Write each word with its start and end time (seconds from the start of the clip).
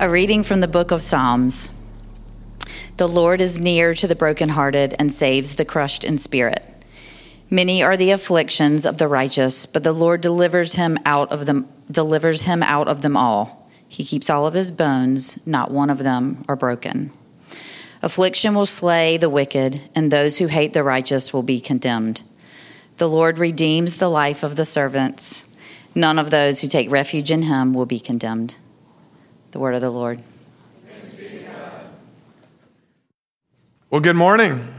A 0.00 0.08
reading 0.08 0.44
from 0.44 0.60
the 0.60 0.68
book 0.68 0.92
of 0.92 1.02
Psalms. 1.02 1.72
The 2.98 3.08
Lord 3.08 3.40
is 3.40 3.58
near 3.58 3.94
to 3.94 4.06
the 4.06 4.14
brokenhearted 4.14 4.94
and 4.96 5.12
saves 5.12 5.56
the 5.56 5.64
crushed 5.64 6.04
in 6.04 6.18
spirit. 6.18 6.62
Many 7.50 7.82
are 7.82 7.96
the 7.96 8.12
afflictions 8.12 8.86
of 8.86 8.98
the 8.98 9.08
righteous, 9.08 9.66
but 9.66 9.82
the 9.82 9.92
Lord 9.92 10.20
delivers 10.20 10.76
him 10.76 11.00
out 11.04 11.32
of 11.32 11.46
them 11.46 11.66
delivers 11.90 12.42
him 12.42 12.62
out 12.62 12.86
of 12.86 13.02
them 13.02 13.16
all. 13.16 13.68
He 13.88 14.04
keeps 14.04 14.30
all 14.30 14.46
of 14.46 14.54
his 14.54 14.70
bones, 14.70 15.44
not 15.44 15.72
one 15.72 15.90
of 15.90 15.98
them 15.98 16.44
are 16.48 16.54
broken. 16.54 17.10
Affliction 18.00 18.54
will 18.54 18.66
slay 18.66 19.16
the 19.16 19.28
wicked, 19.28 19.82
and 19.96 20.12
those 20.12 20.38
who 20.38 20.46
hate 20.46 20.74
the 20.74 20.84
righteous 20.84 21.32
will 21.32 21.42
be 21.42 21.58
condemned. 21.58 22.22
The 22.98 23.08
Lord 23.08 23.36
redeems 23.36 23.98
the 23.98 24.08
life 24.08 24.44
of 24.44 24.54
the 24.54 24.64
servants. 24.64 25.42
None 25.96 26.20
of 26.20 26.30
those 26.30 26.60
who 26.60 26.68
take 26.68 26.88
refuge 26.88 27.32
in 27.32 27.42
him 27.42 27.74
will 27.74 27.86
be 27.86 27.98
condemned. 27.98 28.54
The 29.50 29.58
word 29.58 29.74
of 29.74 29.80
the 29.80 29.88
Lord. 29.88 30.22
Well, 33.88 34.02
good 34.02 34.14
morning. 34.14 34.74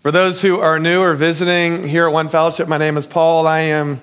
For 0.00 0.10
those 0.10 0.40
who 0.40 0.58
are 0.58 0.78
new 0.78 1.02
or 1.02 1.12
visiting 1.12 1.86
here 1.86 2.06
at 2.06 2.14
One 2.14 2.30
Fellowship, 2.30 2.66
my 2.66 2.78
name 2.78 2.96
is 2.96 3.06
Paul. 3.06 3.46
I 3.46 3.60
am 3.60 4.00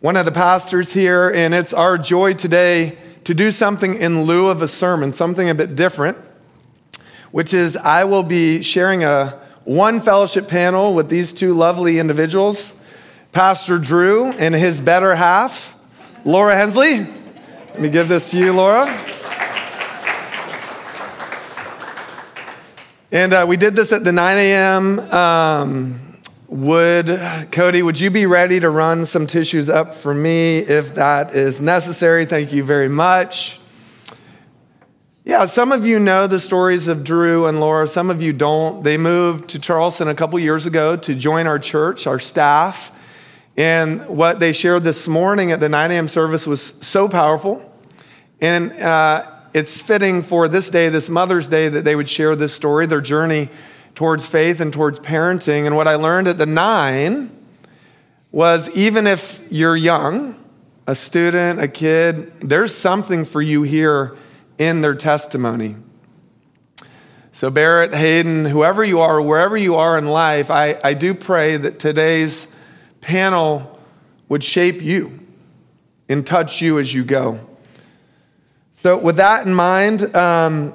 one 0.00 0.16
of 0.16 0.24
the 0.24 0.32
pastors 0.32 0.94
here, 0.94 1.28
and 1.28 1.52
it's 1.52 1.74
our 1.74 1.98
joy 1.98 2.32
today 2.32 2.96
to 3.24 3.34
do 3.34 3.50
something 3.50 3.96
in 3.96 4.22
lieu 4.22 4.48
of 4.48 4.62
a 4.62 4.68
sermon, 4.68 5.12
something 5.12 5.50
a 5.50 5.54
bit 5.54 5.76
different, 5.76 6.16
which 7.32 7.52
is 7.52 7.76
I 7.76 8.04
will 8.04 8.22
be 8.22 8.62
sharing 8.62 9.04
a 9.04 9.38
one 9.64 10.00
fellowship 10.00 10.48
panel 10.48 10.94
with 10.94 11.10
these 11.10 11.34
two 11.34 11.52
lovely 11.52 11.98
individuals 11.98 12.72
Pastor 13.32 13.76
Drew 13.76 14.30
and 14.32 14.54
his 14.54 14.80
better 14.80 15.14
half, 15.14 16.24
Laura 16.24 16.56
Hensley. 16.56 17.21
Let 17.72 17.80
me 17.80 17.88
give 17.88 18.06
this 18.06 18.30
to 18.32 18.38
you, 18.38 18.52
Laura. 18.52 18.84
And 23.10 23.32
uh, 23.32 23.46
we 23.48 23.56
did 23.56 23.74
this 23.74 23.92
at 23.92 24.04
the 24.04 24.12
9 24.12 24.36
a.m. 24.36 24.98
Um, 24.98 26.18
would, 26.48 27.06
Cody, 27.50 27.82
would 27.82 27.98
you 27.98 28.10
be 28.10 28.26
ready 28.26 28.60
to 28.60 28.68
run 28.68 29.06
some 29.06 29.26
tissues 29.26 29.70
up 29.70 29.94
for 29.94 30.12
me 30.12 30.58
if 30.58 30.96
that 30.96 31.34
is 31.34 31.62
necessary? 31.62 32.26
Thank 32.26 32.52
you 32.52 32.62
very 32.62 32.90
much. 32.90 33.58
Yeah, 35.24 35.46
some 35.46 35.72
of 35.72 35.86
you 35.86 35.98
know 35.98 36.26
the 36.26 36.40
stories 36.40 36.88
of 36.88 37.04
Drew 37.04 37.46
and 37.46 37.58
Laura. 37.58 37.88
Some 37.88 38.10
of 38.10 38.20
you 38.20 38.34
don't. 38.34 38.84
They 38.84 38.98
moved 38.98 39.48
to 39.50 39.58
Charleston 39.58 40.08
a 40.08 40.14
couple 40.14 40.38
years 40.38 40.66
ago 40.66 40.94
to 40.96 41.14
join 41.14 41.46
our 41.46 41.58
church, 41.58 42.06
our 42.06 42.18
staff. 42.18 42.92
And 43.56 44.06
what 44.08 44.40
they 44.40 44.52
shared 44.52 44.84
this 44.84 45.06
morning 45.06 45.52
at 45.52 45.60
the 45.60 45.68
9 45.68 45.90
a.m. 45.90 46.08
service 46.08 46.46
was 46.46 46.62
so 46.80 47.08
powerful. 47.08 47.68
And 48.40 48.72
uh, 48.72 49.26
it's 49.52 49.80
fitting 49.80 50.22
for 50.22 50.48
this 50.48 50.70
day, 50.70 50.88
this 50.88 51.10
Mother's 51.10 51.48
Day, 51.48 51.68
that 51.68 51.84
they 51.84 51.94
would 51.94 52.08
share 52.08 52.34
this 52.34 52.54
story, 52.54 52.86
their 52.86 53.02
journey 53.02 53.50
towards 53.94 54.24
faith 54.24 54.60
and 54.60 54.72
towards 54.72 54.98
parenting. 54.98 55.66
And 55.66 55.76
what 55.76 55.86
I 55.86 55.96
learned 55.96 56.28
at 56.28 56.38
the 56.38 56.46
9 56.46 57.30
was 58.30 58.70
even 58.70 59.06
if 59.06 59.46
you're 59.50 59.76
young, 59.76 60.42
a 60.86 60.94
student, 60.94 61.60
a 61.60 61.68
kid, 61.68 62.40
there's 62.40 62.74
something 62.74 63.26
for 63.26 63.42
you 63.42 63.62
here 63.62 64.16
in 64.56 64.80
their 64.80 64.94
testimony. 64.94 65.76
So, 67.32 67.50
Barrett, 67.50 67.94
Hayden, 67.94 68.44
whoever 68.44 68.82
you 68.82 69.00
are, 69.00 69.20
wherever 69.20 69.56
you 69.56 69.74
are 69.74 69.98
in 69.98 70.06
life, 70.06 70.50
I, 70.50 70.78
I 70.82 70.94
do 70.94 71.14
pray 71.14 71.56
that 71.56 71.78
today's 71.78 72.46
panel 73.02 73.78
would 74.30 74.42
shape 74.42 74.80
you 74.80 75.20
and 76.08 76.26
touch 76.26 76.62
you 76.62 76.78
as 76.78 76.94
you 76.94 77.04
go. 77.04 77.38
So, 78.76 78.96
with 78.96 79.16
that 79.16 79.46
in 79.46 79.54
mind, 79.54 80.16
um, 80.16 80.72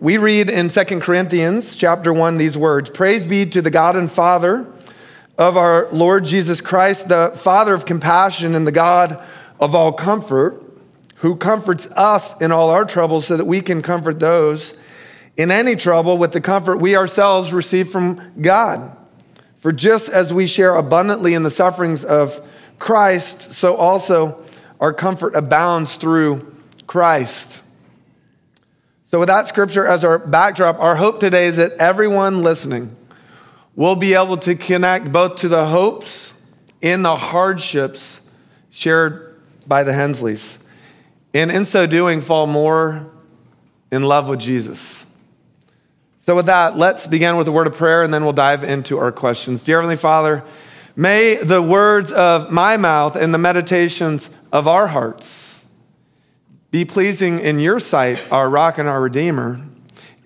we 0.00 0.16
read 0.16 0.48
in 0.48 0.68
2 0.68 0.84
Corinthians 1.00 1.76
chapter 1.76 2.12
1 2.12 2.36
these 2.36 2.58
words 2.58 2.90
Praise 2.90 3.24
be 3.24 3.46
to 3.46 3.62
the 3.62 3.70
God 3.70 3.96
and 3.96 4.10
Father 4.10 4.66
of 5.38 5.56
our 5.56 5.88
Lord 5.92 6.24
Jesus 6.24 6.60
Christ, 6.60 7.08
the 7.08 7.32
Father 7.36 7.72
of 7.72 7.84
compassion 7.84 8.56
and 8.56 8.66
the 8.66 8.72
God 8.72 9.24
of 9.60 9.74
all 9.74 9.92
comfort, 9.92 10.62
who 11.16 11.36
comforts 11.36 11.90
us 11.92 12.40
in 12.40 12.50
all 12.50 12.70
our 12.70 12.84
troubles 12.84 13.26
so 13.26 13.36
that 13.36 13.46
we 13.46 13.60
can 13.60 13.82
comfort 13.82 14.18
those 14.18 14.74
in 15.36 15.52
any 15.52 15.76
trouble 15.76 16.18
with 16.18 16.32
the 16.32 16.40
comfort 16.40 16.78
we 16.78 16.96
ourselves 16.96 17.52
receive 17.52 17.88
from 17.88 18.32
God. 18.40 18.96
For 19.68 19.72
just 19.72 20.08
as 20.08 20.32
we 20.32 20.46
share 20.46 20.74
abundantly 20.74 21.34
in 21.34 21.42
the 21.42 21.50
sufferings 21.50 22.02
of 22.02 22.40
Christ, 22.78 23.50
so 23.50 23.76
also 23.76 24.42
our 24.80 24.94
comfort 24.94 25.36
abounds 25.36 25.96
through 25.96 26.54
Christ. 26.86 27.62
So, 29.04 29.18
with 29.20 29.28
that 29.28 29.46
scripture 29.46 29.86
as 29.86 30.04
our 30.04 30.18
backdrop, 30.18 30.80
our 30.80 30.96
hope 30.96 31.20
today 31.20 31.48
is 31.48 31.58
that 31.58 31.72
everyone 31.72 32.42
listening 32.42 32.96
will 33.76 33.94
be 33.94 34.14
able 34.14 34.38
to 34.38 34.54
connect 34.54 35.12
both 35.12 35.40
to 35.40 35.48
the 35.48 35.66
hopes 35.66 36.32
and 36.82 37.04
the 37.04 37.16
hardships 37.16 38.22
shared 38.70 39.38
by 39.66 39.84
the 39.84 39.92
Hensleys. 39.92 40.58
And 41.34 41.50
in 41.50 41.66
so 41.66 41.86
doing, 41.86 42.22
fall 42.22 42.46
more 42.46 43.06
in 43.92 44.02
love 44.02 44.30
with 44.30 44.40
Jesus. 44.40 45.04
So, 46.28 46.34
with 46.34 46.44
that, 46.44 46.76
let's 46.76 47.06
begin 47.06 47.38
with 47.38 47.48
a 47.48 47.52
word 47.52 47.66
of 47.66 47.74
prayer 47.74 48.02
and 48.02 48.12
then 48.12 48.22
we'll 48.22 48.34
dive 48.34 48.62
into 48.62 48.98
our 48.98 49.10
questions. 49.10 49.64
Dear 49.64 49.78
Heavenly 49.78 49.96
Father, 49.96 50.44
may 50.94 51.36
the 51.36 51.62
words 51.62 52.12
of 52.12 52.52
my 52.52 52.76
mouth 52.76 53.16
and 53.16 53.32
the 53.32 53.38
meditations 53.38 54.28
of 54.52 54.68
our 54.68 54.88
hearts 54.88 55.64
be 56.70 56.84
pleasing 56.84 57.38
in 57.38 57.60
your 57.60 57.80
sight, 57.80 58.22
our 58.30 58.50
rock 58.50 58.76
and 58.76 58.86
our 58.86 59.00
redeemer. 59.00 59.58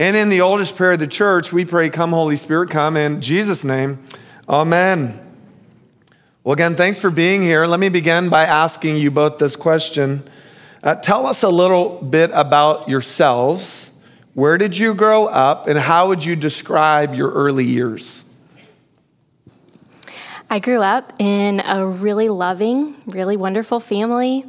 And 0.01 0.17
in 0.17 0.29
the 0.29 0.41
oldest 0.41 0.75
prayer 0.75 0.91
of 0.91 0.99
the 0.99 1.07
church, 1.07 1.53
we 1.53 1.65
pray, 1.65 1.89
Come, 1.89 2.11
Holy 2.11 2.35
Spirit, 2.35 2.69
come 2.69 2.97
in 2.97 3.21
Jesus' 3.21 3.63
name. 3.63 4.03
Amen. 4.49 5.17
Well, 6.43 6.55
again, 6.55 6.75
thanks 6.75 6.99
for 6.99 7.11
being 7.11 7.43
here. 7.43 7.65
Let 7.65 7.79
me 7.79 7.91
begin 7.91 8.29
by 8.29 8.47
asking 8.47 8.97
you 8.97 9.13
both 9.13 9.39
this 9.39 9.55
question. 9.55 10.29
Uh, 10.83 10.97
tell 10.97 11.27
us 11.27 11.45
a 11.45 11.49
little 11.49 12.03
bit 12.03 12.33
about 12.35 12.89
yourselves 12.89 13.92
where 14.35 14.57
did 14.57 14.77
you 14.77 14.95
grow 14.95 15.27
up, 15.27 15.67
and 15.69 15.79
how 15.79 16.09
would 16.09 16.25
you 16.25 16.37
describe 16.37 17.15
your 17.15 17.31
early 17.31 17.65
years? 17.65 18.25
I 20.49 20.59
grew 20.59 20.81
up 20.81 21.15
in 21.19 21.63
a 21.65 21.87
really 21.87 22.29
loving, 22.29 22.97
really 23.07 23.39
wonderful 23.39 23.81
family. 23.81 24.45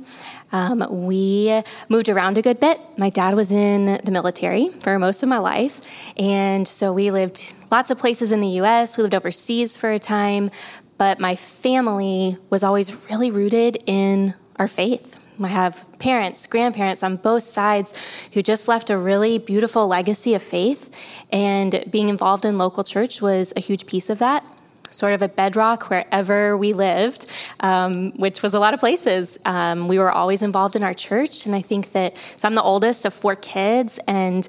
Um, 0.51 0.85
we 1.07 1.61
moved 1.89 2.09
around 2.09 2.37
a 2.37 2.41
good 2.41 2.59
bit. 2.59 2.79
My 2.97 3.09
dad 3.09 3.35
was 3.35 3.51
in 3.51 3.99
the 4.03 4.11
military 4.11 4.69
for 4.81 4.99
most 4.99 5.23
of 5.23 5.29
my 5.29 5.37
life, 5.37 5.79
and 6.17 6.67
so 6.67 6.93
we 6.93 7.09
lived 7.09 7.55
lots 7.71 7.89
of 7.89 7.97
places 7.97 8.31
in 8.31 8.41
the 8.41 8.59
US. 8.59 8.97
We 8.97 9.03
lived 9.03 9.15
overseas 9.15 9.77
for 9.77 9.91
a 9.91 9.99
time, 9.99 10.51
but 10.97 11.19
my 11.19 11.35
family 11.35 12.37
was 12.49 12.63
always 12.63 12.93
really 13.09 13.31
rooted 13.31 13.81
in 13.85 14.33
our 14.57 14.67
faith. 14.67 15.19
I 15.41 15.47
have 15.47 15.87
parents, 15.99 16.45
grandparents 16.45 17.03
on 17.03 17.17
both 17.17 17.43
sides 17.43 17.93
who 18.33 18.41
just 18.41 18.67
left 18.67 18.89
a 18.89 18.97
really 18.97 19.37
beautiful 19.37 19.87
legacy 19.87 20.33
of 20.33 20.43
faith, 20.43 20.93
and 21.31 21.83
being 21.89 22.09
involved 22.09 22.45
in 22.45 22.57
local 22.57 22.83
church 22.83 23.21
was 23.21 23.53
a 23.55 23.59
huge 23.59 23.85
piece 23.85 24.09
of 24.09 24.19
that. 24.19 24.45
Sort 24.91 25.13
of 25.13 25.23
a 25.23 25.27
bedrock 25.27 25.89
wherever 25.89 26.55
we 26.55 26.73
lived, 26.73 27.25
um, 27.61 28.11
which 28.11 28.43
was 28.43 28.53
a 28.53 28.59
lot 28.59 28.75
of 28.75 28.79
places. 28.79 29.39
Um, 29.43 29.87
we 29.87 29.97
were 29.97 30.11
always 30.11 30.43
involved 30.43 30.75
in 30.75 30.83
our 30.83 30.93
church, 30.93 31.47
and 31.47 31.55
I 31.55 31.61
think 31.61 31.93
that 31.93 32.15
so 32.35 32.47
I'm 32.47 32.53
the 32.53 32.61
oldest 32.61 33.03
of 33.05 33.13
four 33.13 33.35
kids, 33.35 33.99
and 34.07 34.47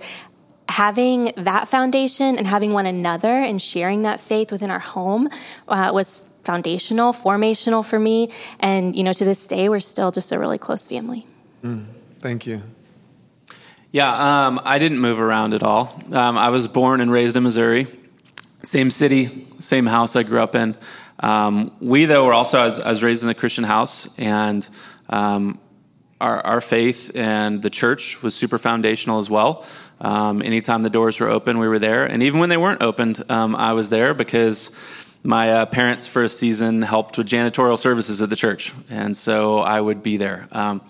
having 0.69 1.33
that 1.37 1.69
foundation 1.69 2.37
and 2.37 2.47
having 2.47 2.73
one 2.73 2.87
another 2.87 3.29
and 3.29 3.61
sharing 3.61 4.03
that 4.03 4.21
faith 4.21 4.51
within 4.51 4.71
our 4.71 4.79
home 4.79 5.29
uh, 5.69 5.91
was 5.95 6.23
foundational, 6.45 7.13
formational 7.13 7.85
for 7.85 7.99
me. 7.99 8.31
And, 8.61 8.95
you 8.95 9.03
know, 9.03 9.13
to 9.13 9.25
this 9.25 9.47
day, 9.47 9.69
we're 9.69 9.81
still 9.81 10.11
just 10.11 10.33
a 10.33 10.39
really 10.39 10.59
close 10.59 10.89
family. 10.89 11.27
Mm, 11.63 11.85
thank 12.19 12.47
you. 12.47 12.63
Yeah, 13.93 14.47
um, 14.47 14.61
I 14.65 14.79
didn't 14.79 14.99
move 14.99 15.21
around 15.21 15.55
at 15.55 15.63
all. 15.63 16.03
Um, 16.11 16.37
I 16.37 16.51
was 16.51 16.67
born 16.67 17.01
and 17.01 17.13
raised 17.13 17.37
in 17.37 17.45
Missouri, 17.45 17.87
same 18.61 18.91
city, 18.91 19.47
same 19.61 19.87
house 19.87 20.17
I 20.17 20.25
grew 20.25 20.41
up 20.41 20.57
in. 20.57 20.77
Um, 21.21 21.71
we, 21.81 22.05
though, 22.05 22.27
were 22.27 22.33
also, 22.33 22.59
I 22.59 22.67
was, 22.67 22.81
I 22.81 22.91
was, 22.91 23.03
raised 23.05 23.23
in 23.23 23.31
a 23.31 23.35
Christian 23.35 23.63
house, 23.63 24.13
and 24.19 24.69
um, 25.09 25.61
our, 26.21 26.45
our, 26.45 26.61
faith 26.61 27.13
and 27.15 27.63
the 27.63 27.71
church 27.71 28.21
was 28.21 28.35
super 28.35 28.59
foundational 28.59 29.21
as 29.21 29.31
well. 29.31 29.65
Um, 30.01 30.43
anytime 30.43 30.83
the 30.83 30.91
doors 30.91 31.21
were 31.21 31.29
open, 31.29 31.59
we 31.59 31.69
were 31.69 31.79
there. 31.79 32.05
And 32.05 32.23
even 32.23 32.41
when 32.41 32.49
they 32.49 32.57
weren't 32.57 32.83
opened, 32.83 33.23
um, 33.31 33.55
I 33.55 33.75
was 33.75 33.91
there 33.91 34.13
because 34.13 34.77
my 35.25 35.51
uh, 35.51 35.67
parents 35.67 36.07
for 36.07 36.23
a 36.23 36.29
season 36.29 36.83
helped 36.83 37.17
with 37.17 37.27
janitorial 37.27 37.79
services 37.79 38.21
at 38.21 38.29
the 38.29 38.37
church, 38.37 38.73
and 38.91 39.17
so 39.17 39.59
I 39.59 39.81
would 39.81 40.03
be 40.03 40.19
there. 40.19 40.47
Um, 40.53 40.83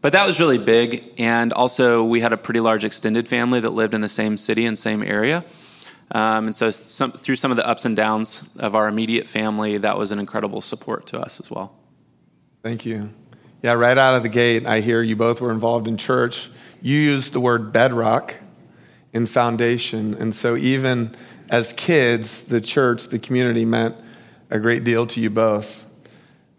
but 0.00 0.12
that 0.12 0.26
was 0.26 0.40
really 0.40 0.58
big, 0.58 1.04
and 1.18 1.52
also 1.52 2.04
we 2.04 2.20
had 2.20 2.32
a 2.32 2.36
pretty 2.36 2.60
large 2.60 2.84
extended 2.84 3.28
family 3.28 3.60
that 3.60 3.70
lived 3.70 3.94
in 3.94 4.00
the 4.00 4.08
same 4.08 4.36
city 4.36 4.66
and 4.66 4.78
same 4.78 5.02
area. 5.02 5.44
Um, 6.10 6.46
and 6.46 6.56
so, 6.56 6.70
some, 6.70 7.12
through 7.12 7.36
some 7.36 7.50
of 7.50 7.56
the 7.56 7.66
ups 7.66 7.84
and 7.84 7.96
downs 7.96 8.54
of 8.58 8.74
our 8.74 8.88
immediate 8.88 9.28
family, 9.28 9.78
that 9.78 9.98
was 9.98 10.12
an 10.12 10.18
incredible 10.18 10.60
support 10.60 11.06
to 11.08 11.20
us 11.20 11.40
as 11.40 11.50
well. 11.50 11.74
Thank 12.62 12.86
you. 12.86 13.10
Yeah, 13.62 13.72
right 13.72 13.96
out 13.96 14.14
of 14.14 14.22
the 14.22 14.28
gate, 14.28 14.66
I 14.66 14.80
hear 14.80 15.02
you 15.02 15.16
both 15.16 15.40
were 15.40 15.50
involved 15.50 15.88
in 15.88 15.96
church. 15.96 16.48
you 16.82 16.98
used 16.98 17.32
the 17.32 17.40
word 17.40 17.72
bedrock 17.72 18.34
in 19.12 19.26
foundation. 19.26 20.14
And 20.14 20.34
so, 20.34 20.56
even 20.56 21.16
as 21.50 21.72
kids, 21.72 22.42
the 22.42 22.60
church, 22.60 23.08
the 23.08 23.18
community 23.18 23.64
meant 23.64 23.96
a 24.50 24.58
great 24.58 24.84
deal 24.84 25.06
to 25.08 25.20
you 25.20 25.30
both. 25.30 25.90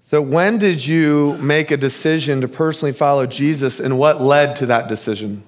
So, 0.01 0.21
when 0.21 0.57
did 0.57 0.85
you 0.85 1.37
make 1.37 1.71
a 1.71 1.77
decision 1.77 2.41
to 2.41 2.47
personally 2.47 2.93
follow 2.93 3.25
Jesus, 3.25 3.79
and 3.79 3.99
what 3.99 4.21
led 4.21 4.55
to 4.57 4.67
that 4.67 4.87
decision? 4.87 5.43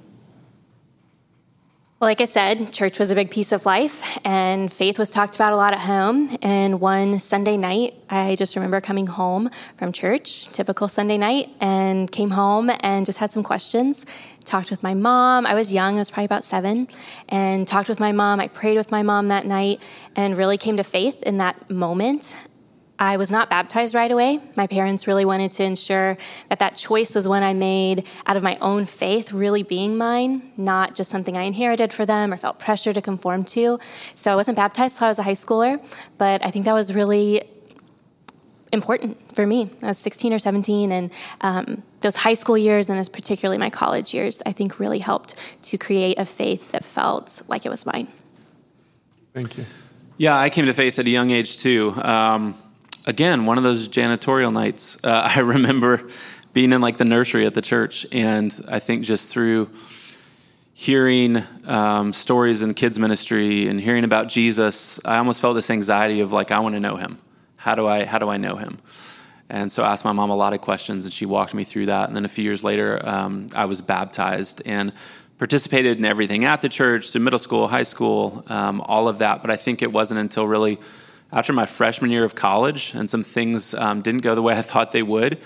Well, 2.00 2.10
like 2.10 2.22
I 2.22 2.26
said, 2.26 2.72
church 2.72 2.98
was 2.98 3.12
a 3.12 3.16
big 3.16 3.30
piece 3.30 3.52
of 3.52 3.66
life, 3.66 4.18
and 4.24 4.72
faith 4.72 4.98
was 4.98 5.10
talked 5.10 5.36
about 5.36 5.52
a 5.52 5.58
lot 5.58 5.74
at 5.74 5.82
home. 5.82 6.38
And 6.42 6.80
one 6.80 7.20
Sunday 7.20 7.58
night, 7.58 7.94
I 8.10 8.36
just 8.36 8.56
remember 8.56 8.80
coming 8.80 9.08
home 9.08 9.50
from 9.76 9.92
church, 9.92 10.48
typical 10.54 10.88
Sunday 10.88 11.18
night, 11.18 11.50
and 11.60 12.10
came 12.10 12.30
home 12.30 12.72
and 12.80 13.06
just 13.06 13.18
had 13.18 13.34
some 13.34 13.44
questions. 13.44 14.06
Talked 14.46 14.72
with 14.72 14.82
my 14.82 14.94
mom. 14.94 15.46
I 15.46 15.54
was 15.54 15.74
young, 15.74 15.96
I 15.96 16.00
was 16.00 16.10
probably 16.10 16.24
about 16.24 16.46
seven, 16.46 16.88
and 17.28 17.68
talked 17.68 17.90
with 17.90 18.00
my 18.00 18.14
mom. 18.14 18.40
I 18.40 18.48
prayed 18.48 18.78
with 18.78 18.92
my 18.92 19.04
mom 19.04 19.28
that 19.28 19.46
night 19.46 19.82
and 20.16 20.38
really 20.38 20.58
came 20.58 20.78
to 20.78 20.86
faith 20.86 21.22
in 21.24 21.38
that 21.40 21.70
moment. 21.70 22.34
I 23.00 23.16
was 23.16 23.32
not 23.32 23.50
baptized 23.50 23.96
right 23.96 24.12
away. 24.12 24.42
My 24.58 24.68
parents 24.68 25.08
really 25.08 25.24
wanted 25.24 25.54
to 25.54 25.64
ensure 25.64 26.18
that 26.50 26.60
that 26.60 26.76
choice 26.76 27.16
was 27.16 27.30
one 27.30 27.44
I 27.44 27.54
made 27.54 28.06
out 28.26 28.36
of 28.36 28.44
my 28.44 28.58
own 28.60 28.86
faith, 28.86 29.32
really 29.32 29.64
being 29.64 29.98
mine, 29.98 30.52
not 30.58 30.96
just 30.96 31.10
something 31.10 31.38
I 31.38 31.44
inherited 31.44 31.94
for 31.94 32.06
them 32.06 32.34
or 32.34 32.38
felt 32.38 32.60
pressure 32.60 32.92
to 32.92 33.02
conform 33.02 33.46
to. 33.46 33.80
So 34.16 34.34
I 34.34 34.36
wasn't 34.36 34.58
baptized 34.58 34.96
until 34.96 35.06
I 35.06 35.10
was 35.12 35.20
a 35.20 35.24
high 35.24 35.32
schooler, 35.32 35.82
but 36.18 36.46
I 36.46 36.52
think 36.52 36.66
that 36.66 36.74
was 36.74 36.94
really 36.94 37.42
important 38.74 39.34
for 39.34 39.48
me. 39.48 39.70
I 39.82 39.88
was 39.88 39.98
16 39.98 40.34
or 40.34 40.40
17, 40.40 40.92
and 40.92 41.10
um, 41.40 41.84
those 42.02 42.18
high 42.18 42.34
school 42.34 42.58
years, 42.58 42.90
and 42.90 43.12
particularly 43.14 43.58
my 43.58 43.70
college 43.70 44.14
years, 44.14 44.42
I 44.46 44.52
think 44.52 44.78
really 44.78 45.00
helped 45.00 45.36
to 45.64 45.78
create 45.78 46.20
a 46.20 46.26
faith 46.26 46.74
that 46.74 46.84
felt 46.84 47.44
like 47.48 47.66
it 47.66 47.70
was 47.70 47.86
mine. 47.86 48.10
Thank 49.34 49.58
you. 49.58 49.66
Yeah, 50.18 50.38
I 50.38 50.50
came 50.50 50.66
to 50.66 50.74
faith 50.74 51.00
at 51.00 51.08
a 51.08 51.10
young 51.10 51.32
age 51.32 51.58
too. 51.58 51.94
Um, 52.02 52.56
again, 53.10 53.46
one 53.46 53.58
of 53.58 53.64
those 53.64 53.88
janitorial 53.88 54.54
nights. 54.54 55.04
Uh, 55.04 55.32
I 55.36 55.40
remember 55.40 56.08
being 56.54 56.72
in 56.72 56.80
like 56.80 56.98
the 56.98 57.06
nursery 57.06 57.46
at 57.46 57.56
the 57.56 57.62
church, 57.62 58.06
and 58.12 58.58
I 58.70 58.80
think 58.80 59.04
just 59.04 59.30
through 59.30 59.70
hearing 60.74 61.38
um, 61.66 62.14
stories 62.14 62.62
in 62.62 62.74
kids 62.74 62.98
ministry 62.98 63.68
and 63.68 63.82
hearing 63.82 64.06
about 64.06 64.30
Jesus, 64.30 65.04
I 65.04 65.18
almost 65.18 65.42
felt 65.42 65.56
this 65.56 65.70
anxiety 65.70 66.22
of 66.22 66.32
like, 66.32 66.52
I 66.52 66.60
want 66.60 66.76
to 66.76 66.80
know 66.80 66.96
him. 66.96 67.18
How 67.58 67.76
do 67.76 67.88
I 67.88 68.06
how 68.06 68.20
do 68.20 68.30
I 68.30 68.38
know 68.38 68.56
him? 68.56 68.78
And 69.50 69.72
so 69.72 69.84
I 69.84 69.92
asked 69.92 70.06
my 70.06 70.12
mom 70.12 70.30
a 70.30 70.36
lot 70.36 70.54
of 70.54 70.62
questions, 70.62 71.06
and 71.06 71.14
she 71.14 71.26
walked 71.26 71.56
me 71.56 71.64
through 71.64 71.88
that. 71.88 72.08
And 72.08 72.16
then 72.16 72.24
a 72.24 72.30
few 72.30 72.44
years 72.44 72.64
later, 72.64 73.02
um, 73.04 73.48
I 73.56 73.66
was 73.66 73.82
baptized 73.82 74.62
and 74.66 74.94
participated 75.40 75.98
in 75.98 76.06
everything 76.06 76.46
at 76.46 76.62
the 76.62 76.70
church, 76.70 77.08
so 77.08 77.18
middle 77.18 77.40
school, 77.40 77.68
high 77.68 77.84
school, 77.84 78.44
um, 78.48 78.82
all 78.82 79.08
of 79.08 79.18
that. 79.18 79.42
But 79.42 79.50
I 79.50 79.56
think 79.56 79.82
it 79.82 79.92
wasn't 79.92 80.20
until 80.20 80.46
really 80.48 80.78
after 81.32 81.54
my 81.54 81.66
freshman 81.66 82.12
year 82.12 82.24
of 82.24 82.36
college 82.36 82.94
and 82.96 83.10
some 83.10 83.24
things 83.24 83.74
um, 83.74 84.02
didn't 84.02 84.22
go 84.22 84.36
the 84.36 84.42
way 84.42 84.58
I 84.58 84.62
thought 84.62 84.92
they 84.92 85.04
would, 85.04 85.40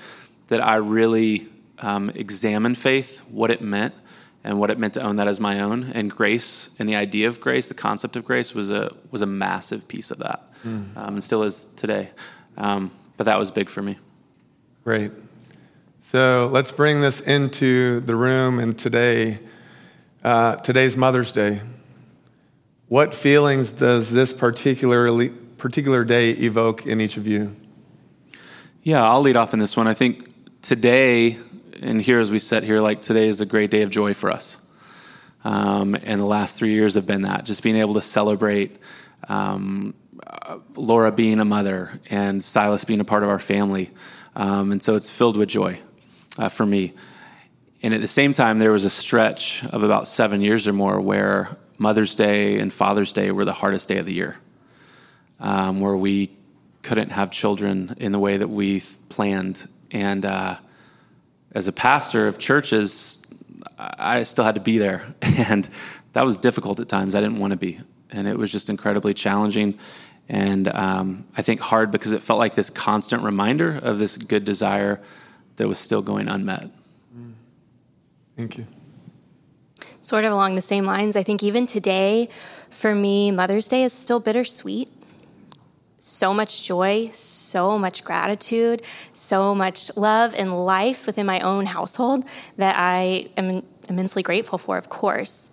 that 0.48 0.62
I 0.62 0.76
really 0.76 1.48
um, 1.80 2.10
examined 2.16 2.78
faith, 2.78 3.20
what 3.30 3.52
it 3.52 3.62
meant, 3.62 3.94
and 4.44 4.60
what 4.60 4.70
it 4.70 4.78
meant 4.78 4.94
to 4.96 5.02
own 5.02 5.16
that 5.18 5.28
as 5.28 5.40
my 5.40 5.60
own. 5.60 5.92
And 5.94 6.12
grace 6.12 6.70
and 6.80 6.88
the 6.88 6.96
idea 6.96 7.28
of 7.28 7.40
grace, 7.40 7.68
the 7.68 7.74
concept 7.74 8.16
of 8.16 8.26
grace, 8.26 8.54
was 8.54 8.70
a 8.70 8.92
was 9.12 9.22
a 9.22 9.26
massive 9.26 9.88
piece 9.88 10.12
of 10.12 10.20
that, 10.20 10.42
mm. 10.66 10.96
um, 10.96 11.16
and 11.16 11.24
still 11.24 11.44
is 11.44 11.66
today. 11.66 12.10
Um, 12.58 12.92
but 13.18 13.26
that 13.26 13.38
was 13.38 13.52
big 13.52 13.70
for 13.70 13.82
me. 13.82 13.98
Great. 14.84 15.12
So 16.02 16.50
let's 16.52 16.72
bring 16.72 17.02
this 17.02 17.22
into 17.22 18.02
the 18.02 18.16
room. 18.16 18.60
And 18.60 18.78
today, 18.78 19.40
uh, 20.24 20.58
today's 20.58 20.96
Mother's 20.96 21.32
Day. 21.32 21.62
What 22.88 23.16
feelings 23.16 23.72
does 23.72 24.12
this 24.12 24.34
particularly 24.34 25.30
particular 25.58 26.04
day 26.04 26.32
evoke 26.32 26.86
in 26.86 27.02
each 27.02 27.18
of 27.18 27.28
you? 27.28 27.56
Yeah, 28.84 29.08
I'll 29.08 29.22
lead 29.22 29.36
off 29.36 29.54
in 29.54 29.60
this 29.60 29.78
one. 29.78 29.88
I 29.88 29.94
think 29.94 30.30
today, 30.62 31.38
and 31.82 32.02
here 32.02 32.20
as 32.20 32.30
we 32.30 32.40
sit 32.40 32.64
here, 32.64 32.82
like 32.82 33.02
today 33.02 33.28
is 33.28 33.40
a 33.40 33.46
great 33.46 33.72
day 33.72 33.84
of 33.84 33.90
joy 33.90 34.14
for 34.14 34.30
us. 34.30 34.60
Um, 35.46 35.96
and 35.96 36.20
the 36.20 36.26
last 36.26 36.58
three 36.58 36.72
years 36.72 36.96
have 36.96 37.08
been 37.08 37.24
that, 37.24 37.46
just 37.46 37.64
being 37.64 37.76
able 37.76 37.94
to 37.96 38.02
celebrate 38.02 38.78
um, 39.28 39.94
Laura 40.76 41.12
being 41.12 41.40
a 41.40 41.46
mother 41.46 42.00
and 42.10 42.44
Silas 42.44 42.86
being 42.86 43.00
a 43.00 43.06
part 43.06 43.24
of 43.24 43.30
our 43.30 43.40
family. 43.40 43.92
Um, 44.36 44.72
and 44.72 44.82
so 44.82 44.96
it's 44.96 45.10
filled 45.10 45.38
with 45.38 45.50
joy 45.50 45.80
uh, 46.38 46.50
for 46.50 46.66
me. 46.66 46.94
And 47.82 47.94
at 47.94 48.02
the 48.02 48.08
same 48.08 48.34
time, 48.34 48.60
there 48.60 48.72
was 48.72 48.86
a 48.86 48.90
stretch 48.90 49.64
of 49.66 49.84
about 49.84 50.08
seven 50.08 50.42
years 50.42 50.68
or 50.68 50.74
more 50.74 51.00
where 51.02 51.58
Mother's 51.78 52.16
Day 52.16 52.60
and 52.60 52.72
Father's 52.72 53.12
Day 53.12 53.32
were 53.32 53.46
the 53.46 53.54
hardest 53.54 53.90
day 53.90 53.98
of 53.98 54.06
the 54.06 54.14
year 54.14 54.38
um, 55.40 55.82
where 55.82 55.96
we 55.96 56.36
couldn't 56.82 57.12
have 57.12 57.32
children 57.32 57.96
in 57.98 58.12
the 58.12 58.20
way 58.20 58.38
that 58.38 58.50
we 58.50 58.82
planned. 59.10 59.68
And 59.92 60.26
uh, 60.26 60.58
as 61.54 61.68
a 61.68 61.72
pastor 61.72 62.28
of 62.28 62.38
churches, 62.38 63.26
I 63.78 64.24
still 64.24 64.46
had 64.46 64.56
to 64.56 64.62
be 64.62 64.78
there. 64.78 65.04
And 65.36 65.68
that 66.14 66.26
was 66.26 66.38
difficult 66.38 66.80
at 66.80 66.88
times. 66.88 67.16
I 67.16 67.22
didn't 67.22 67.40
want 67.40 67.52
to 67.52 67.58
be. 67.58 67.80
And 68.12 68.28
it 68.28 68.38
was 68.38 68.52
just 68.52 68.70
incredibly 68.70 69.16
challenging. 69.16 69.80
And 70.30 70.68
um, 70.68 71.26
I 71.36 71.42
think 71.42 71.60
hard 71.60 71.90
because 71.90 72.12
it 72.12 72.22
felt 72.22 72.38
like 72.38 72.54
this 72.54 72.70
constant 72.70 73.24
reminder 73.24 73.76
of 73.76 73.98
this 73.98 74.16
good 74.16 74.46
desire 74.46 75.02
that 75.56 75.68
was 75.68 75.80
still 75.80 76.04
going 76.04 76.28
unmet. 76.28 76.70
Thank 78.36 78.58
you. 78.58 78.68
Sort 80.02 80.26
of 80.26 80.34
along 80.34 80.56
the 80.56 80.62
same 80.62 80.86
lines, 80.86 81.16
I 81.16 81.24
think 81.24 81.44
even 81.44 81.66
today, 81.66 82.30
for 82.70 82.94
me, 82.94 83.32
Mother's 83.32 83.68
Day 83.68 83.84
is 83.84 83.94
still 83.94 84.20
bittersweet 84.20 84.93
so 86.06 86.34
much 86.34 86.64
joy, 86.64 87.10
so 87.14 87.80
much 87.80 88.04
gratitude, 88.04 88.82
so 89.14 89.56
much 89.56 89.90
love 89.96 90.36
and 90.36 90.66
life 90.66 91.08
within 91.08 91.26
my 91.26 91.40
own 91.40 91.66
household 91.66 92.26
that 92.58 92.76
I 92.78 93.30
am 93.38 93.64
immensely 93.88 94.22
grateful 94.22 94.58
for, 94.58 94.78
of 94.78 94.90
course. 94.90 95.50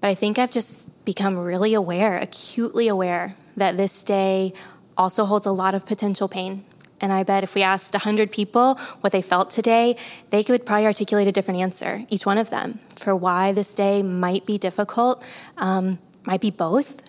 But 0.00 0.08
I 0.08 0.16
think 0.16 0.36
I've 0.36 0.50
just 0.50 1.04
become 1.04 1.38
really 1.38 1.74
aware, 1.74 2.18
acutely 2.18 2.88
aware, 2.88 3.36
that 3.56 3.76
this 3.76 4.02
day 4.02 4.52
also 4.98 5.26
holds 5.26 5.46
a 5.46 5.52
lot 5.52 5.76
of 5.76 5.86
potential 5.86 6.26
pain. 6.26 6.64
And 7.00 7.12
I 7.12 7.22
bet 7.22 7.44
if 7.44 7.54
we 7.54 7.62
asked 7.62 7.94
100 7.94 8.32
people 8.32 8.74
what 9.00 9.12
they 9.12 9.22
felt 9.22 9.50
today, 9.50 9.94
they 10.30 10.42
could 10.42 10.66
probably 10.66 10.86
articulate 10.86 11.28
a 11.28 11.32
different 11.32 11.60
answer, 11.60 12.04
each 12.08 12.26
one 12.26 12.38
of 12.38 12.50
them, 12.50 12.80
for 12.90 13.14
why 13.14 13.52
this 13.52 13.72
day 13.72 14.02
might 14.02 14.44
be 14.44 14.58
difficult. 14.58 15.22
Um, 15.56 16.00
might 16.26 16.40
be 16.40 16.50
both, 16.50 17.02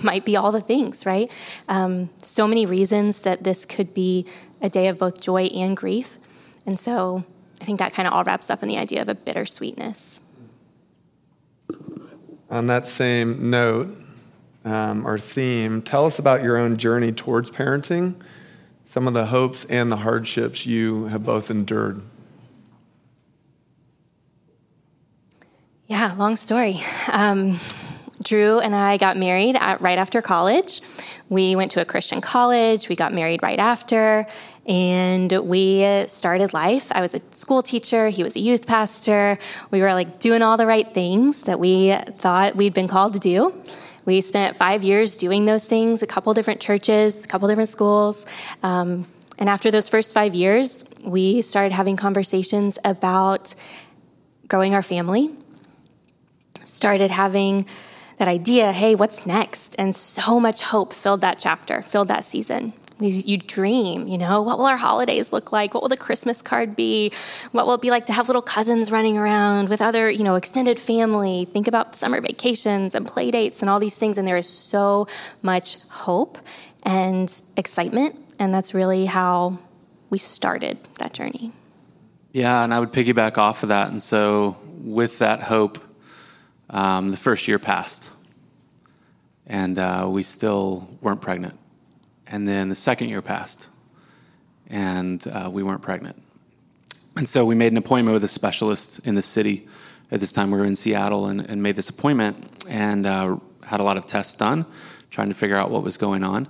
might 0.04 0.24
be 0.24 0.36
all 0.36 0.52
the 0.52 0.60
things, 0.60 1.06
right? 1.06 1.30
Um, 1.68 2.10
so 2.22 2.46
many 2.46 2.66
reasons 2.66 3.20
that 3.20 3.44
this 3.44 3.64
could 3.64 3.94
be 3.94 4.26
a 4.60 4.68
day 4.68 4.88
of 4.88 4.98
both 4.98 5.20
joy 5.20 5.44
and 5.44 5.76
grief. 5.76 6.18
And 6.64 6.78
so 6.78 7.24
I 7.60 7.64
think 7.64 7.78
that 7.78 7.92
kind 7.92 8.06
of 8.06 8.14
all 8.14 8.24
wraps 8.24 8.50
up 8.50 8.62
in 8.62 8.68
the 8.68 8.76
idea 8.76 9.02
of 9.02 9.08
a 9.08 9.14
bittersweetness. 9.14 10.20
On 12.50 12.66
that 12.66 12.86
same 12.86 13.50
note, 13.50 13.96
um, 14.64 15.06
or 15.06 15.18
theme, 15.18 15.82
tell 15.82 16.04
us 16.06 16.18
about 16.18 16.42
your 16.42 16.56
own 16.56 16.76
journey 16.76 17.12
towards 17.12 17.50
parenting, 17.50 18.14
some 18.84 19.08
of 19.08 19.14
the 19.14 19.26
hopes 19.26 19.64
and 19.66 19.90
the 19.90 19.98
hardships 19.98 20.66
you 20.66 21.06
have 21.06 21.24
both 21.24 21.50
endured. 21.50 22.02
Yeah, 25.86 26.14
long 26.16 26.36
story. 26.36 26.80
Um, 27.12 27.60
Drew 28.26 28.58
and 28.58 28.74
I 28.74 28.96
got 28.96 29.16
married 29.16 29.56
at, 29.56 29.80
right 29.80 29.98
after 29.98 30.20
college. 30.20 30.80
We 31.28 31.54
went 31.54 31.70
to 31.72 31.80
a 31.80 31.84
Christian 31.84 32.20
college. 32.20 32.88
We 32.88 32.96
got 32.96 33.14
married 33.14 33.40
right 33.42 33.58
after, 33.58 34.26
and 34.66 35.30
we 35.30 36.04
started 36.08 36.52
life. 36.52 36.90
I 36.90 37.00
was 37.00 37.14
a 37.14 37.20
school 37.30 37.62
teacher. 37.62 38.08
He 38.08 38.24
was 38.24 38.34
a 38.34 38.40
youth 38.40 38.66
pastor. 38.66 39.38
We 39.70 39.80
were 39.80 39.94
like 39.94 40.18
doing 40.18 40.42
all 40.42 40.56
the 40.56 40.66
right 40.66 40.92
things 40.92 41.42
that 41.42 41.60
we 41.60 41.96
thought 42.18 42.56
we'd 42.56 42.74
been 42.74 42.88
called 42.88 43.14
to 43.14 43.20
do. 43.20 43.54
We 44.04 44.20
spent 44.20 44.56
five 44.56 44.82
years 44.82 45.16
doing 45.16 45.46
those 45.46 45.66
things, 45.66 46.02
a 46.02 46.06
couple 46.06 46.34
different 46.34 46.60
churches, 46.60 47.24
a 47.24 47.28
couple 47.28 47.46
different 47.48 47.68
schools. 47.68 48.26
Um, 48.62 49.06
and 49.38 49.48
after 49.48 49.70
those 49.70 49.88
first 49.88 50.14
five 50.14 50.34
years, 50.34 50.84
we 51.04 51.42
started 51.42 51.72
having 51.72 51.96
conversations 51.96 52.78
about 52.84 53.54
growing 54.48 54.74
our 54.74 54.82
family, 54.82 55.30
started 56.64 57.10
having 57.10 57.66
that 58.16 58.28
idea, 58.28 58.72
hey, 58.72 58.94
what's 58.94 59.26
next? 59.26 59.76
And 59.78 59.94
so 59.94 60.40
much 60.40 60.62
hope 60.62 60.92
filled 60.92 61.20
that 61.20 61.38
chapter, 61.38 61.82
filled 61.82 62.08
that 62.08 62.24
season. 62.24 62.72
You 62.98 63.36
dream, 63.36 64.08
you 64.08 64.16
know, 64.16 64.40
what 64.40 64.56
will 64.56 64.64
our 64.64 64.78
holidays 64.78 65.30
look 65.30 65.52
like? 65.52 65.74
What 65.74 65.82
will 65.82 65.90
the 65.90 65.98
Christmas 65.98 66.40
card 66.40 66.74
be? 66.74 67.12
What 67.52 67.66
will 67.66 67.74
it 67.74 67.82
be 67.82 67.90
like 67.90 68.06
to 68.06 68.14
have 68.14 68.28
little 68.30 68.40
cousins 68.40 68.90
running 68.90 69.18
around 69.18 69.68
with 69.68 69.82
other, 69.82 70.10
you 70.10 70.24
know, 70.24 70.34
extended 70.34 70.80
family? 70.80 71.44
Think 71.44 71.68
about 71.68 71.94
summer 71.94 72.22
vacations 72.22 72.94
and 72.94 73.06
play 73.06 73.30
dates 73.30 73.60
and 73.60 73.68
all 73.68 73.78
these 73.78 73.98
things. 73.98 74.16
And 74.16 74.26
there 74.26 74.38
is 74.38 74.48
so 74.48 75.08
much 75.42 75.78
hope 75.90 76.38
and 76.84 77.30
excitement. 77.58 78.18
And 78.38 78.54
that's 78.54 78.72
really 78.72 79.04
how 79.04 79.58
we 80.08 80.16
started 80.16 80.78
that 80.98 81.12
journey. 81.12 81.52
Yeah, 82.32 82.64
and 82.64 82.72
I 82.72 82.80
would 82.80 82.92
piggyback 82.92 83.36
off 83.36 83.62
of 83.62 83.68
that. 83.68 83.88
And 83.88 84.02
so 84.02 84.56
with 84.80 85.18
that 85.18 85.42
hope, 85.42 85.78
um, 86.70 87.10
the 87.10 87.16
first 87.16 87.48
year 87.48 87.58
passed, 87.58 88.10
and 89.46 89.78
uh, 89.78 90.06
we 90.10 90.22
still 90.22 90.88
weren't 91.00 91.20
pregnant. 91.20 91.58
And 92.26 92.46
then 92.46 92.68
the 92.68 92.74
second 92.74 93.08
year 93.08 93.22
passed, 93.22 93.68
and 94.68 95.24
uh, 95.28 95.48
we 95.52 95.62
weren't 95.62 95.82
pregnant. 95.82 96.20
And 97.16 97.28
so 97.28 97.46
we 97.46 97.54
made 97.54 97.72
an 97.72 97.78
appointment 97.78 98.12
with 98.12 98.24
a 98.24 98.28
specialist 98.28 99.06
in 99.06 99.14
the 99.14 99.22
city. 99.22 99.66
At 100.10 100.20
this 100.20 100.32
time, 100.32 100.50
we 100.50 100.58
were 100.58 100.64
in 100.64 100.76
Seattle 100.76 101.26
and, 101.26 101.40
and 101.48 101.62
made 101.62 101.74
this 101.74 101.88
appointment 101.88 102.64
and 102.68 103.06
uh, 103.06 103.38
had 103.62 103.80
a 103.80 103.82
lot 103.82 103.96
of 103.96 104.06
tests 104.06 104.34
done, 104.34 104.66
trying 105.10 105.28
to 105.28 105.34
figure 105.34 105.56
out 105.56 105.70
what 105.70 105.82
was 105.82 105.96
going 105.96 106.22
on. 106.22 106.46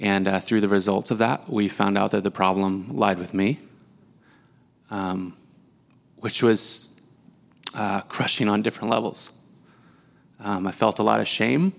And 0.00 0.26
uh, 0.26 0.40
through 0.40 0.60
the 0.62 0.68
results 0.68 1.10
of 1.10 1.18
that, 1.18 1.48
we 1.48 1.68
found 1.68 1.98
out 1.98 2.12
that 2.12 2.24
the 2.24 2.30
problem 2.30 2.96
lied 2.96 3.18
with 3.18 3.34
me, 3.34 3.60
um, 4.90 5.34
which 6.16 6.42
was 6.42 6.93
uh, 7.74 8.00
crushing 8.02 8.48
on 8.48 8.62
different 8.62 8.90
levels. 8.90 9.38
Um, 10.40 10.66
I 10.66 10.72
felt 10.72 10.98
a 10.98 11.02
lot 11.02 11.20
of 11.20 11.28
shame 11.28 11.72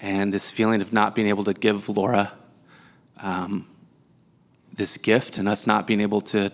and 0.00 0.32
this 0.32 0.50
feeling 0.50 0.80
of 0.80 0.92
not 0.92 1.14
being 1.14 1.28
able 1.28 1.44
to 1.44 1.54
give 1.54 1.88
Laura 1.88 2.32
um, 3.20 3.66
this 4.72 4.96
gift 4.96 5.38
and 5.38 5.48
us 5.48 5.66
not 5.66 5.86
being 5.86 6.00
able 6.00 6.20
to 6.20 6.52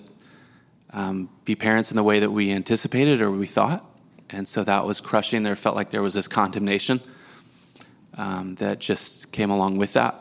um, 0.90 1.28
be 1.44 1.54
parents 1.54 1.90
in 1.90 1.96
the 1.96 2.02
way 2.02 2.20
that 2.20 2.30
we 2.30 2.50
anticipated 2.50 3.20
or 3.20 3.30
we 3.30 3.46
thought. 3.46 3.84
And 4.30 4.48
so 4.48 4.64
that 4.64 4.84
was 4.84 5.00
crushing. 5.00 5.42
There 5.42 5.56
felt 5.56 5.76
like 5.76 5.90
there 5.90 6.02
was 6.02 6.14
this 6.14 6.28
condemnation 6.28 7.00
um, 8.16 8.54
that 8.56 8.78
just 8.78 9.32
came 9.32 9.50
along 9.50 9.76
with 9.76 9.92
that. 9.92 10.20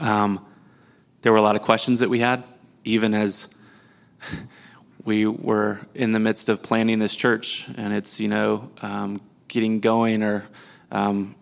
Um, 0.00 0.44
there 1.22 1.32
were 1.32 1.38
a 1.38 1.42
lot 1.42 1.56
of 1.56 1.62
questions 1.62 1.98
that 1.98 2.08
we 2.08 2.20
had, 2.20 2.44
even 2.84 3.12
as 3.12 3.60
we 5.06 5.24
were 5.24 5.78
in 5.94 6.10
the 6.10 6.18
midst 6.18 6.48
of 6.48 6.62
planning 6.62 6.98
this 6.98 7.14
church 7.14 7.66
and 7.76 7.94
it's, 7.94 8.18
you 8.18 8.28
know, 8.28 8.70
um, 8.82 9.20
getting 9.46 9.78
going 9.78 10.22
or 10.22 10.44
um, 10.90 11.36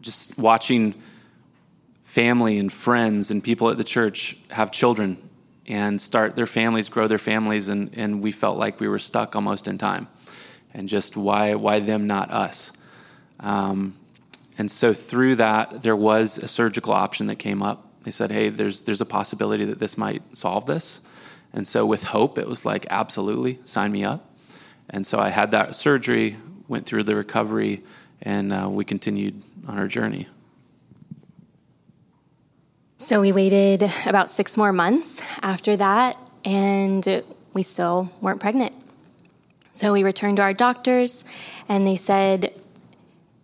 just 0.00 0.38
watching 0.38 0.94
family 2.02 2.58
and 2.58 2.72
friends 2.72 3.30
and 3.30 3.44
people 3.44 3.68
at 3.68 3.76
the 3.76 3.84
church 3.84 4.38
have 4.50 4.72
children 4.72 5.18
and 5.66 6.00
start 6.00 6.36
their 6.36 6.46
families, 6.46 6.88
grow 6.88 7.06
their 7.06 7.18
families, 7.18 7.68
and, 7.68 7.90
and 7.96 8.22
we 8.22 8.32
felt 8.32 8.58
like 8.58 8.80
we 8.80 8.88
were 8.88 8.98
stuck 8.98 9.36
almost 9.36 9.68
in 9.68 9.76
time. 9.78 10.08
And 10.72 10.88
just 10.88 11.16
why, 11.16 11.54
why 11.54 11.80
them, 11.80 12.06
not 12.06 12.30
us? 12.30 12.76
Um, 13.40 13.94
and 14.56 14.70
so 14.70 14.94
through 14.94 15.36
that, 15.36 15.82
there 15.82 15.96
was 15.96 16.38
a 16.38 16.48
surgical 16.48 16.94
option 16.94 17.26
that 17.26 17.36
came 17.36 17.62
up. 17.62 18.02
They 18.02 18.10
said, 18.10 18.30
hey, 18.30 18.48
there's, 18.48 18.82
there's 18.82 19.00
a 19.00 19.06
possibility 19.06 19.66
that 19.66 19.78
this 19.78 19.96
might 19.98 20.22
solve 20.34 20.66
this. 20.66 21.03
And 21.54 21.66
so 21.66 21.86
with 21.86 22.04
hope, 22.04 22.36
it 22.36 22.48
was 22.48 22.66
like, 22.66 22.84
absolutely, 22.90 23.60
sign 23.64 23.92
me 23.92 24.04
up. 24.04 24.28
And 24.90 25.06
so 25.06 25.18
I 25.20 25.30
had 25.30 25.52
that 25.52 25.76
surgery, 25.76 26.36
went 26.68 26.84
through 26.84 27.04
the 27.04 27.14
recovery, 27.14 27.82
and 28.20 28.52
uh, 28.52 28.68
we 28.68 28.84
continued 28.84 29.40
on 29.66 29.78
our 29.78 29.86
journey. 29.86 30.26
So 32.96 33.20
we 33.20 33.32
waited 33.32 33.88
about 34.04 34.30
six 34.30 34.56
more 34.56 34.72
months 34.72 35.22
after 35.42 35.76
that, 35.76 36.18
and 36.44 37.22
we 37.52 37.62
still 37.62 38.10
weren't 38.20 38.40
pregnant. 38.40 38.74
So 39.72 39.92
we 39.92 40.02
returned 40.02 40.38
to 40.38 40.42
our 40.42 40.54
doctors, 40.54 41.24
and 41.68 41.86
they 41.86 41.96
said, 41.96 42.52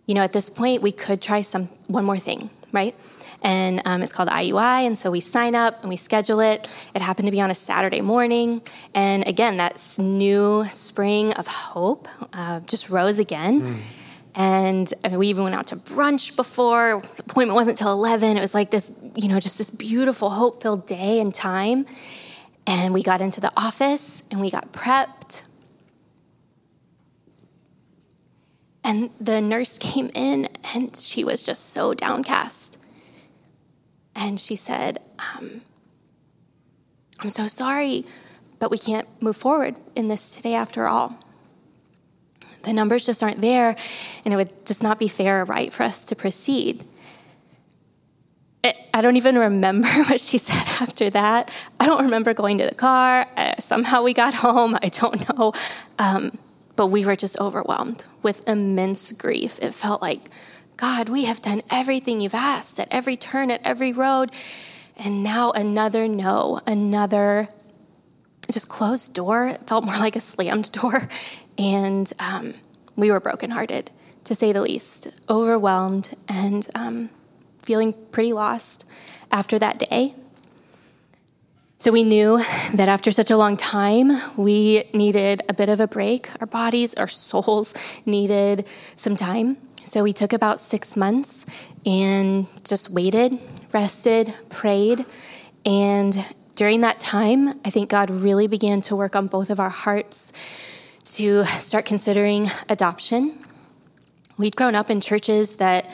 you 0.05 0.15
know, 0.15 0.21
at 0.21 0.33
this 0.33 0.49
point, 0.49 0.81
we 0.81 0.91
could 0.91 1.21
try 1.21 1.41
some 1.41 1.69
one 1.87 2.03
more 2.03 2.17
thing, 2.17 2.49
right? 2.71 2.95
And 3.41 3.81
um, 3.85 4.03
it's 4.03 4.13
called 4.13 4.29
IUI, 4.29 4.85
and 4.85 4.95
so 4.95 5.09
we 5.09 5.19
sign 5.19 5.55
up 5.55 5.81
and 5.81 5.89
we 5.89 5.97
schedule 5.97 6.39
it. 6.39 6.67
It 6.93 7.01
happened 7.01 7.25
to 7.25 7.31
be 7.31 7.41
on 7.41 7.49
a 7.49 7.55
Saturday 7.55 8.01
morning, 8.01 8.61
and 8.93 9.25
again, 9.27 9.57
that 9.57 9.83
new 9.97 10.65
spring 10.69 11.33
of 11.33 11.47
hope 11.47 12.07
uh, 12.33 12.59
just 12.61 12.89
rose 12.89 13.17
again. 13.17 13.61
Mm. 13.61 13.79
And 14.33 14.93
I 15.03 15.09
mean, 15.09 15.19
we 15.19 15.27
even 15.27 15.43
went 15.43 15.55
out 15.55 15.67
to 15.67 15.75
brunch 15.75 16.35
before. 16.35 17.01
The 17.15 17.23
appointment 17.23 17.55
wasn't 17.55 17.77
till 17.77 17.91
11. 17.91 18.37
It 18.37 18.41
was 18.41 18.53
like 18.53 18.71
this, 18.71 18.91
you 19.15 19.27
know, 19.27 19.39
just 19.39 19.57
this 19.57 19.69
beautiful, 19.69 20.29
hope 20.29 20.61
filled 20.61 20.87
day 20.87 21.19
and 21.19 21.33
time. 21.33 21.85
And 22.65 22.93
we 22.93 23.03
got 23.03 23.21
into 23.21 23.41
the 23.41 23.51
office 23.57 24.23
and 24.31 24.39
we 24.39 24.49
got 24.49 24.71
prepped. 24.71 25.43
And 28.83 29.09
the 29.19 29.41
nurse 29.41 29.77
came 29.77 30.09
in 30.13 30.47
and 30.73 30.95
she 30.95 31.23
was 31.23 31.43
just 31.43 31.69
so 31.69 31.93
downcast. 31.93 32.77
And 34.15 34.39
she 34.39 34.55
said, 34.55 35.03
um, 35.19 35.61
I'm 37.19 37.29
so 37.29 37.47
sorry, 37.47 38.05
but 38.59 38.71
we 38.71 38.77
can't 38.77 39.07
move 39.21 39.37
forward 39.37 39.75
in 39.95 40.07
this 40.07 40.35
today 40.35 40.53
after 40.53 40.87
all 40.87 41.17
the 42.63 42.73
numbers 42.73 43.05
just 43.05 43.23
aren't 43.23 43.41
there, 43.41 43.75
and 44.23 44.33
it 44.33 44.37
would 44.37 44.65
just 44.65 44.83
not 44.83 44.99
be 44.99 45.07
fair 45.07 45.41
or 45.41 45.45
right 45.45 45.71
for 45.71 45.83
us 45.83 46.05
to 46.05 46.15
proceed. 46.15 46.85
I 48.93 49.01
don't 49.01 49.15
even 49.15 49.37
remember 49.37 49.87
what 50.03 50.19
she 50.19 50.37
said 50.37 50.67
after 50.81 51.09
that. 51.09 51.49
I 51.79 51.87
don't 51.87 52.03
remember 52.03 52.33
going 52.33 52.59
to 52.59 52.65
the 52.65 52.75
car. 52.75 53.25
Somehow 53.59 54.03
we 54.03 54.13
got 54.13 54.35
home. 54.35 54.77
I 54.81 54.89
don't 54.89 55.37
know. 55.37 55.53
Um, 55.97 56.37
but 56.75 56.87
we 56.87 57.05
were 57.05 57.15
just 57.15 57.39
overwhelmed 57.39 58.05
with 58.21 58.47
immense 58.47 59.11
grief. 59.11 59.59
It 59.61 59.73
felt 59.73 60.01
like, 60.01 60.29
God, 60.81 61.09
we 61.09 61.25
have 61.25 61.43
done 61.43 61.61
everything 61.69 62.19
you've 62.21 62.33
asked 62.33 62.79
at 62.79 62.87
every 62.89 63.15
turn, 63.15 63.51
at 63.51 63.61
every 63.63 63.93
road. 63.93 64.31
And 64.97 65.21
now 65.21 65.51
another 65.51 66.07
no, 66.07 66.59
another 66.65 67.49
just 68.51 68.67
closed 68.67 69.13
door. 69.13 69.49
It 69.49 69.67
felt 69.67 69.83
more 69.85 69.97
like 69.99 70.15
a 70.15 70.19
slammed 70.19 70.71
door. 70.71 71.07
And 71.57 72.11
um, 72.17 72.55
we 72.95 73.11
were 73.11 73.19
brokenhearted, 73.19 73.91
to 74.23 74.33
say 74.33 74.51
the 74.51 74.61
least, 74.61 75.09
overwhelmed 75.29 76.15
and 76.27 76.67
um, 76.73 77.11
feeling 77.61 77.93
pretty 78.11 78.33
lost 78.33 78.83
after 79.31 79.59
that 79.59 79.77
day. 79.77 80.15
So 81.81 81.91
we 81.91 82.03
knew 82.03 82.37
that 82.75 82.89
after 82.89 83.09
such 83.09 83.31
a 83.31 83.37
long 83.37 83.57
time, 83.57 84.11
we 84.37 84.83
needed 84.93 85.41
a 85.49 85.53
bit 85.55 85.67
of 85.67 85.79
a 85.79 85.87
break. 85.87 86.29
Our 86.39 86.45
bodies, 86.45 86.93
our 86.93 87.07
souls 87.07 87.73
needed 88.05 88.67
some 88.95 89.15
time. 89.15 89.57
So 89.83 90.03
we 90.03 90.13
took 90.13 90.31
about 90.31 90.59
six 90.59 90.95
months 90.95 91.47
and 91.83 92.45
just 92.63 92.91
waited, 92.91 93.39
rested, 93.73 94.31
prayed. 94.49 95.07
And 95.65 96.23
during 96.53 96.81
that 96.81 96.99
time, 96.99 97.59
I 97.65 97.71
think 97.71 97.89
God 97.89 98.11
really 98.11 98.45
began 98.45 98.81
to 98.81 98.95
work 98.95 99.15
on 99.15 99.25
both 99.25 99.49
of 99.49 99.59
our 99.59 99.71
hearts 99.71 100.33
to 101.15 101.43
start 101.45 101.87
considering 101.87 102.51
adoption. 102.69 103.33
We'd 104.37 104.55
grown 104.55 104.75
up 104.75 104.91
in 104.91 105.01
churches 105.01 105.55
that 105.55 105.89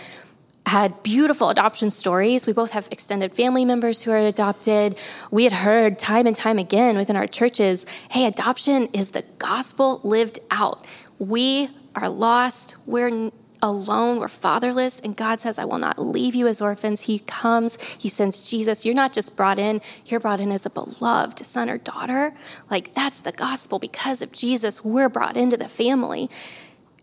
had 0.68 1.02
beautiful 1.02 1.50
adoption 1.50 1.90
stories. 1.90 2.46
We 2.46 2.54
both 2.54 2.72
have 2.72 2.88
extended 2.92 3.34
family 3.34 3.66
members 3.66 4.04
who 4.04 4.12
are 4.12 4.18
adopted. 4.18 4.98
We 5.32 5.46
had 5.46 5.54
heard 5.54 5.98
time 5.98 6.28
and 6.28 6.36
time 6.36 6.60
again 6.60 6.98
within 6.98 7.16
our 7.16 7.28
churches 7.28 7.86
hey, 8.10 8.26
adoption 8.26 8.88
is 8.94 9.12
the 9.12 9.24
gospel 9.38 10.02
lived 10.04 10.40
out. 10.52 10.86
We 11.20 11.70
are 11.96 12.10
lost. 12.10 12.76
We're 12.86 13.32
alone, 13.62 14.20
we're 14.20 14.28
fatherless, 14.28 15.00
and 15.00 15.16
God 15.16 15.42
says, 15.42 15.58
I 15.58 15.66
will 15.66 15.80
not 15.80 15.98
leave 15.98 16.36
you 16.36 16.48
as 16.48 16.62
orphans. 16.62 17.02
He 17.02 17.20
comes, 17.20 17.82
He 17.98 18.10
sends 18.10 18.50
Jesus. 18.50 18.86
You're 18.86 18.96
not 18.96 19.14
just 19.14 19.36
brought 19.36 19.60
in, 19.60 19.82
you're 20.06 20.20
brought 20.20 20.40
in 20.40 20.52
as 20.52 20.66
a 20.66 20.70
beloved 20.70 21.46
son 21.46 21.70
or 21.70 21.78
daughter. 21.78 22.34
Like, 22.70 22.94
that's 22.94 23.20
the 23.20 23.32
gospel. 23.32 23.80
Because 23.80 24.22
of 24.22 24.32
Jesus, 24.32 24.84
we're 24.84 25.10
brought 25.10 25.38
into 25.38 25.58
the 25.58 25.68
family. 25.68 26.30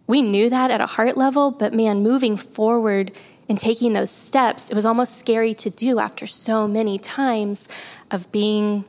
We 0.07 0.23
knew 0.23 0.51
that 0.51 0.71
at 0.71 0.81
a 0.81 0.87
heart 0.87 1.17
level, 1.17 1.51
but 1.51 1.73
man, 1.73 2.03
moving 2.03 2.37
forward 2.37 3.13
and 3.49 3.59
taking 3.59 3.93
those 3.93 4.11
steps, 4.11 4.71
it 4.71 4.75
was 4.75 4.87
almost 4.87 5.19
scary 5.19 5.55
to 5.55 5.71
do 5.71 5.99
after 5.99 6.27
so 6.27 6.67
many 6.67 6.99
times 6.99 7.69
of 8.11 8.31
being 8.33 8.85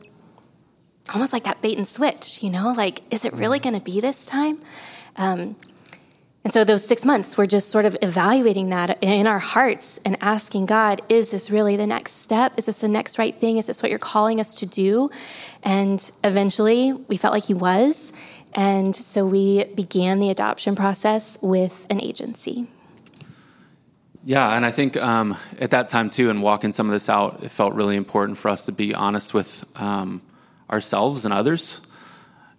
almost 1.13 1.33
like 1.33 1.43
that 1.43 1.61
bait 1.61 1.77
and 1.77 1.87
switch, 1.87 2.41
you 2.41 2.49
know? 2.49 2.73
Like, 2.75 3.01
is 3.11 3.25
it 3.25 3.33
really 3.33 3.59
going 3.59 3.75
to 3.75 3.81
be 3.81 3.99
this 3.99 4.25
time? 4.25 4.59
Um, 5.17 5.55
and 6.43 6.53
so 6.53 6.63
those 6.63 6.85
six 6.85 7.03
months, 7.03 7.39
we're 7.39 7.47
just 7.47 7.69
sort 7.69 7.85
of 7.85 7.97
evaluating 8.03 8.69
that 8.69 8.99
in 9.01 9.25
our 9.25 9.39
hearts 9.39 9.99
and 10.05 10.15
asking 10.21 10.67
God, 10.67 11.01
is 11.09 11.31
this 11.31 11.49
really 11.49 11.75
the 11.75 11.87
next 11.87 12.13
step? 12.13 12.53
Is 12.55 12.67
this 12.67 12.81
the 12.81 12.87
next 12.87 13.17
right 13.17 13.35
thing? 13.35 13.57
Is 13.57 13.65
this 13.65 13.81
what 13.81 13.89
you're 13.89 13.97
calling 13.97 14.39
us 14.39 14.53
to 14.59 14.67
do? 14.67 15.09
And 15.63 16.11
eventually 16.23 16.93
we 16.93 17.17
felt 17.17 17.33
like 17.33 17.45
He 17.45 17.55
was. 17.55 18.13
And 18.53 18.95
so 18.95 19.25
we 19.25 19.65
began 19.73 20.19
the 20.19 20.29
adoption 20.29 20.75
process 20.75 21.39
with 21.41 21.87
an 21.89 21.99
agency. 21.99 22.67
Yeah, 24.25 24.55
and 24.55 24.65
I 24.65 24.71
think 24.71 24.97
um, 24.97 25.37
at 25.59 25.69
that 25.69 25.87
time 25.87 26.09
too, 26.09 26.29
and 26.29 26.41
walking 26.41 26.71
some 26.71 26.87
of 26.87 26.93
this 26.93 27.09
out, 27.09 27.43
it 27.43 27.49
felt 27.49 27.75
really 27.75 27.95
important 27.95 28.37
for 28.37 28.49
us 28.49 28.65
to 28.65 28.71
be 28.71 28.93
honest 28.93 29.33
with 29.33 29.63
um, 29.79 30.21
ourselves 30.69 31.25
and 31.25 31.33
others 31.33 31.85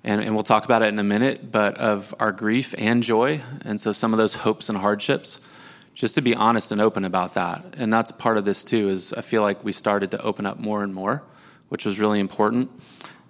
and, 0.06 0.22
and 0.22 0.34
we'll 0.34 0.44
talk 0.44 0.64
about 0.64 0.82
it 0.82 0.86
in 0.86 1.00
a 1.00 1.04
minute, 1.04 1.50
but 1.50 1.76
of 1.78 2.14
our 2.20 2.30
grief 2.30 2.74
and 2.78 3.02
joy. 3.02 3.40
And 3.64 3.78
so 3.78 3.92
some 3.92 4.14
of 4.14 4.18
those 4.18 4.34
hopes 4.34 4.68
and 4.68 4.78
hardships, 4.78 5.46
just 5.94 6.14
to 6.14 6.20
be 6.20 6.34
honest 6.34 6.70
and 6.70 6.80
open 6.80 7.04
about 7.04 7.34
that. 7.34 7.74
And 7.76 7.92
that's 7.92 8.12
part 8.12 8.38
of 8.38 8.44
this 8.44 8.62
too, 8.62 8.88
is 8.88 9.12
I 9.12 9.20
feel 9.20 9.42
like 9.42 9.64
we 9.64 9.72
started 9.72 10.12
to 10.12 10.22
open 10.22 10.46
up 10.46 10.60
more 10.60 10.84
and 10.84 10.94
more, 10.94 11.24
which 11.70 11.84
was 11.84 11.98
really 11.98 12.20
important. 12.20 12.70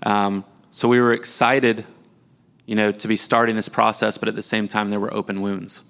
Um, 0.02 0.44
so 0.70 0.86
we 0.86 1.00
were 1.00 1.14
excited 1.14 1.86
you 2.66 2.74
know, 2.74 2.92
to 2.92 3.08
be 3.08 3.16
starting 3.16 3.56
this 3.56 3.70
process, 3.70 4.18
but 4.18 4.28
at 4.28 4.34
the 4.34 4.42
same 4.42 4.68
time, 4.68 4.90
there 4.90 5.00
were 5.00 5.14
open 5.14 5.40
wounds. 5.40 5.82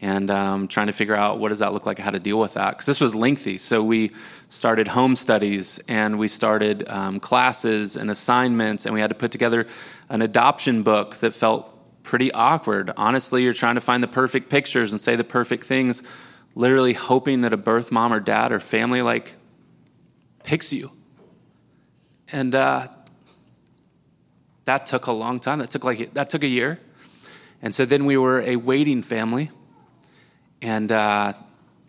And 0.00 0.30
um, 0.30 0.68
trying 0.68 0.86
to 0.86 0.92
figure 0.92 1.16
out 1.16 1.40
what 1.40 1.48
does 1.48 1.58
that 1.58 1.72
look 1.72 1.84
like, 1.84 1.98
how 1.98 2.10
to 2.10 2.20
deal 2.20 2.38
with 2.38 2.54
that. 2.54 2.70
Because 2.70 2.86
this 2.86 3.00
was 3.00 3.16
lengthy. 3.16 3.58
So 3.58 3.82
we 3.82 4.12
started 4.48 4.86
home 4.86 5.16
studies 5.16 5.80
and 5.88 6.20
we 6.20 6.28
started 6.28 6.88
um, 6.88 7.18
classes 7.18 7.96
and 7.96 8.08
assignments, 8.08 8.86
and 8.86 8.94
we 8.94 9.00
had 9.00 9.10
to 9.10 9.16
put 9.16 9.32
together 9.32 9.66
an 10.08 10.22
adoption 10.22 10.84
book 10.84 11.16
that 11.16 11.34
felt 11.34 11.74
pretty 12.04 12.30
awkward. 12.32 12.92
Honestly, 12.96 13.42
you're 13.42 13.52
trying 13.52 13.74
to 13.74 13.80
find 13.80 14.02
the 14.02 14.08
perfect 14.08 14.48
pictures 14.48 14.92
and 14.92 15.00
say 15.00 15.16
the 15.16 15.24
perfect 15.24 15.64
things, 15.64 16.02
literally 16.54 16.92
hoping 16.92 17.40
that 17.40 17.52
a 17.52 17.56
birth 17.56 17.90
mom 17.90 18.12
or 18.12 18.20
dad 18.20 18.52
or 18.52 18.60
family 18.60 19.02
like 19.02 19.34
picks 20.44 20.72
you. 20.72 20.92
And 22.30 22.54
uh, 22.54 22.86
that 24.64 24.86
took 24.86 25.06
a 25.06 25.12
long 25.12 25.40
time. 25.40 25.58
That 25.58 25.70
took 25.70 25.84
like 25.84 26.14
that 26.14 26.30
took 26.30 26.44
a 26.44 26.46
year. 26.46 26.78
And 27.60 27.74
so 27.74 27.84
then 27.84 28.06
we 28.06 28.16
were 28.16 28.40
a 28.42 28.56
waiting 28.56 29.02
family. 29.02 29.50
And 30.60 30.90
uh, 30.90 31.32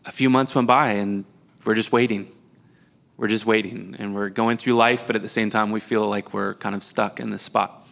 a 0.05 0.11
few 0.11 0.29
months 0.29 0.53
went 0.53 0.67
by, 0.67 0.91
and 0.93 1.25
we're 1.65 1.75
just 1.75 1.91
waiting. 1.91 2.31
We're 3.17 3.27
just 3.27 3.45
waiting, 3.45 3.95
and 3.99 4.15
we're 4.15 4.29
going 4.29 4.57
through 4.57 4.73
life, 4.73 5.05
but 5.05 5.15
at 5.15 5.21
the 5.21 5.29
same 5.29 5.49
time, 5.49 5.71
we 5.71 5.79
feel 5.79 6.07
like 6.07 6.33
we're 6.33 6.53
kind 6.55 6.75
of 6.75 6.83
stuck 6.83 7.19
in 7.19 7.29
this 7.31 7.41
spot. 7.41 7.85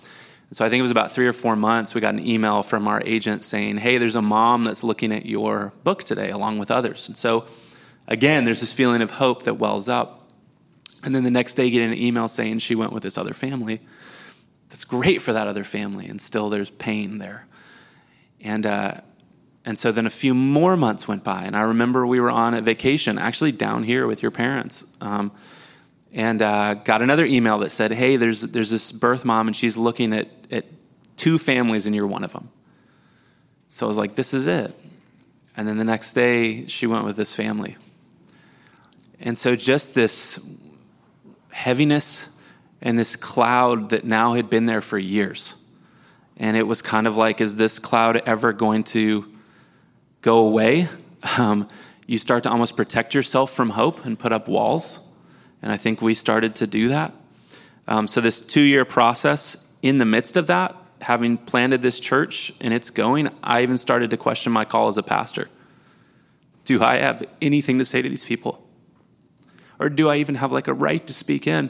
And 0.49 0.55
so 0.55 0.63
I 0.63 0.69
think 0.69 0.79
it 0.79 0.83
was 0.83 0.91
about 0.91 1.11
three 1.11 1.27
or 1.27 1.33
four 1.33 1.55
months, 1.55 1.93
we 1.93 1.99
got 1.99 2.13
an 2.13 2.25
email 2.25 2.63
from 2.63 2.87
our 2.87 3.01
agent 3.03 3.43
saying, 3.43 3.77
Hey, 3.77 3.97
there's 3.97 4.15
a 4.15 4.21
mom 4.21 4.63
that's 4.63 4.83
looking 4.83 5.11
at 5.11 5.25
your 5.25 5.73
book 5.83 6.03
today, 6.03 6.29
along 6.29 6.59
with 6.59 6.71
others. 6.71 7.07
And 7.07 7.17
so, 7.17 7.45
again, 8.07 8.45
there's 8.45 8.61
this 8.61 8.71
feeling 8.71 9.01
of 9.01 9.11
hope 9.11 9.43
that 9.43 9.55
wells 9.55 9.89
up. 9.89 10.29
And 11.03 11.13
then 11.13 11.23
the 11.23 11.31
next 11.31 11.55
day, 11.55 11.69
get 11.69 11.83
an 11.83 11.93
email 11.93 12.27
saying 12.27 12.59
she 12.59 12.75
went 12.75 12.93
with 12.93 13.03
this 13.03 13.17
other 13.17 13.33
family. 13.33 13.81
That's 14.69 14.85
great 14.85 15.21
for 15.21 15.33
that 15.33 15.47
other 15.47 15.63
family, 15.63 16.07
and 16.07 16.21
still 16.21 16.49
there's 16.49 16.69
pain 16.69 17.17
there. 17.17 17.45
And, 18.39 18.65
uh, 18.65 19.01
and 19.67 19.77
so 19.77 19.91
then 19.91 20.05
a 20.05 20.09
few 20.09 20.33
more 20.33 20.77
months 20.77 21.09
went 21.09 21.25
by, 21.25 21.43
and 21.43 21.53
I 21.53 21.63
remember 21.63 22.07
we 22.07 22.21
were 22.21 22.31
on 22.31 22.53
a 22.53 22.61
vacation, 22.61 23.19
actually 23.19 23.51
down 23.51 23.83
here 23.83 24.07
with 24.07 24.21
your 24.21 24.31
parents. 24.31 24.95
Um, 25.01 25.33
and 26.13 26.41
uh, 26.41 26.75
got 26.75 27.01
another 27.01 27.25
email 27.25 27.57
that 27.59 27.71
said, 27.71 27.91
"Hey, 27.91 28.15
there's 28.15 28.43
there's 28.43 28.71
this 28.71 28.93
birth 28.93 29.25
mom, 29.25 29.47
and 29.47 29.55
she's 29.55 29.75
looking 29.75 30.13
at 30.13 30.29
at 30.51 30.63
two 31.17 31.37
families, 31.37 31.85
and 31.85 31.93
you're 31.93 32.07
one 32.07 32.23
of 32.23 32.31
them." 32.31 32.49
So 33.67 33.85
I 33.85 33.89
was 33.89 33.97
like, 33.97 34.15
"This 34.15 34.33
is 34.33 34.47
it." 34.47 34.73
And 35.57 35.67
then 35.67 35.77
the 35.77 35.83
next 35.83 36.13
day, 36.13 36.67
she 36.67 36.87
went 36.87 37.03
with 37.03 37.17
this 37.17 37.35
family. 37.35 37.75
And 39.19 39.37
so 39.37 39.57
just 39.57 39.95
this 39.95 40.39
heaviness 41.51 42.39
and 42.81 42.97
this 42.97 43.17
cloud 43.17 43.89
that 43.89 44.05
now 44.05 44.31
had 44.31 44.49
been 44.49 44.65
there 44.65 44.81
for 44.81 44.97
years. 44.97 45.61
And 46.37 46.55
it 46.55 46.67
was 46.67 46.81
kind 46.81 47.05
of 47.05 47.17
like, 47.17 47.41
is 47.41 47.57
this 47.57 47.79
cloud 47.79 48.21
ever 48.25 48.53
going 48.53 48.85
to 48.85 49.25
go 50.27 50.45
away? 50.45 50.89
Um, 51.37 51.69
you 52.05 52.17
start 52.17 52.43
to 52.43 52.49
almost 52.49 52.75
protect 52.75 53.15
yourself 53.15 53.51
from 53.51 53.69
hope 53.69 54.05
and 54.05 54.19
put 54.19 54.33
up 54.33 54.47
walls 54.47 55.07
and 55.61 55.71
I 55.71 55.77
think 55.77 56.01
we 56.01 56.13
started 56.13 56.55
to 56.55 56.67
do 56.67 56.89
that. 56.89 57.13
Um, 57.87 58.07
so, 58.07 58.21
this 58.21 58.41
two 58.41 58.61
year 58.61 58.85
process, 58.85 59.73
in 59.81 59.97
the 59.97 60.05
midst 60.05 60.37
of 60.37 60.47
that, 60.47 60.75
having 61.01 61.37
planted 61.37 61.81
this 61.81 61.99
church 61.99 62.51
and 62.61 62.73
it's 62.73 62.89
going, 62.89 63.29
I 63.43 63.61
even 63.63 63.77
started 63.77 64.09
to 64.11 64.17
question 64.17 64.51
my 64.51 64.65
call 64.65 64.89
as 64.89 64.97
a 64.97 65.03
pastor. 65.03 65.49
Do 66.65 66.83
I 66.83 66.97
have 66.97 67.23
anything 67.41 67.79
to 67.79 67.85
say 67.85 68.01
to 68.01 68.09
these 68.09 68.25
people? 68.25 68.67
Or 69.79 69.89
do 69.89 70.09
I 70.09 70.17
even 70.17 70.35
have 70.35 70.51
like 70.51 70.67
a 70.67 70.73
right 70.73 71.05
to 71.07 71.13
speak 71.13 71.47
in? 71.47 71.69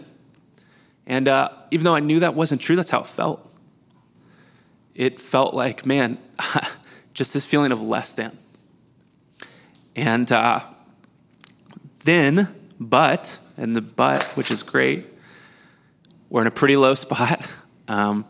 And 1.05 1.27
uh, 1.27 1.49
even 1.71 1.83
though 1.83 1.95
I 1.95 1.99
knew 1.99 2.19
that 2.21 2.33
wasn't 2.33 2.61
true, 2.61 2.75
that's 2.75 2.89
how 2.89 3.01
it 3.01 3.07
felt. 3.07 3.43
It 4.95 5.19
felt 5.19 5.53
like, 5.53 5.85
man, 5.85 6.17
just 7.13 7.33
this 7.33 7.45
feeling 7.45 7.71
of 7.71 7.81
less 7.81 8.13
than. 8.13 8.37
And 9.97 10.31
uh, 10.31 10.61
then, 12.03 12.47
but 12.79 13.39
and 13.57 13.75
the 13.75 13.81
but, 13.81 14.23
which 14.37 14.51
is 14.51 14.61
great. 14.61 15.05
We're 16.29 16.41
in 16.41 16.47
a 16.47 16.51
pretty 16.51 16.77
low 16.77 16.93
spot. 17.05 17.45
Um, 17.87 18.25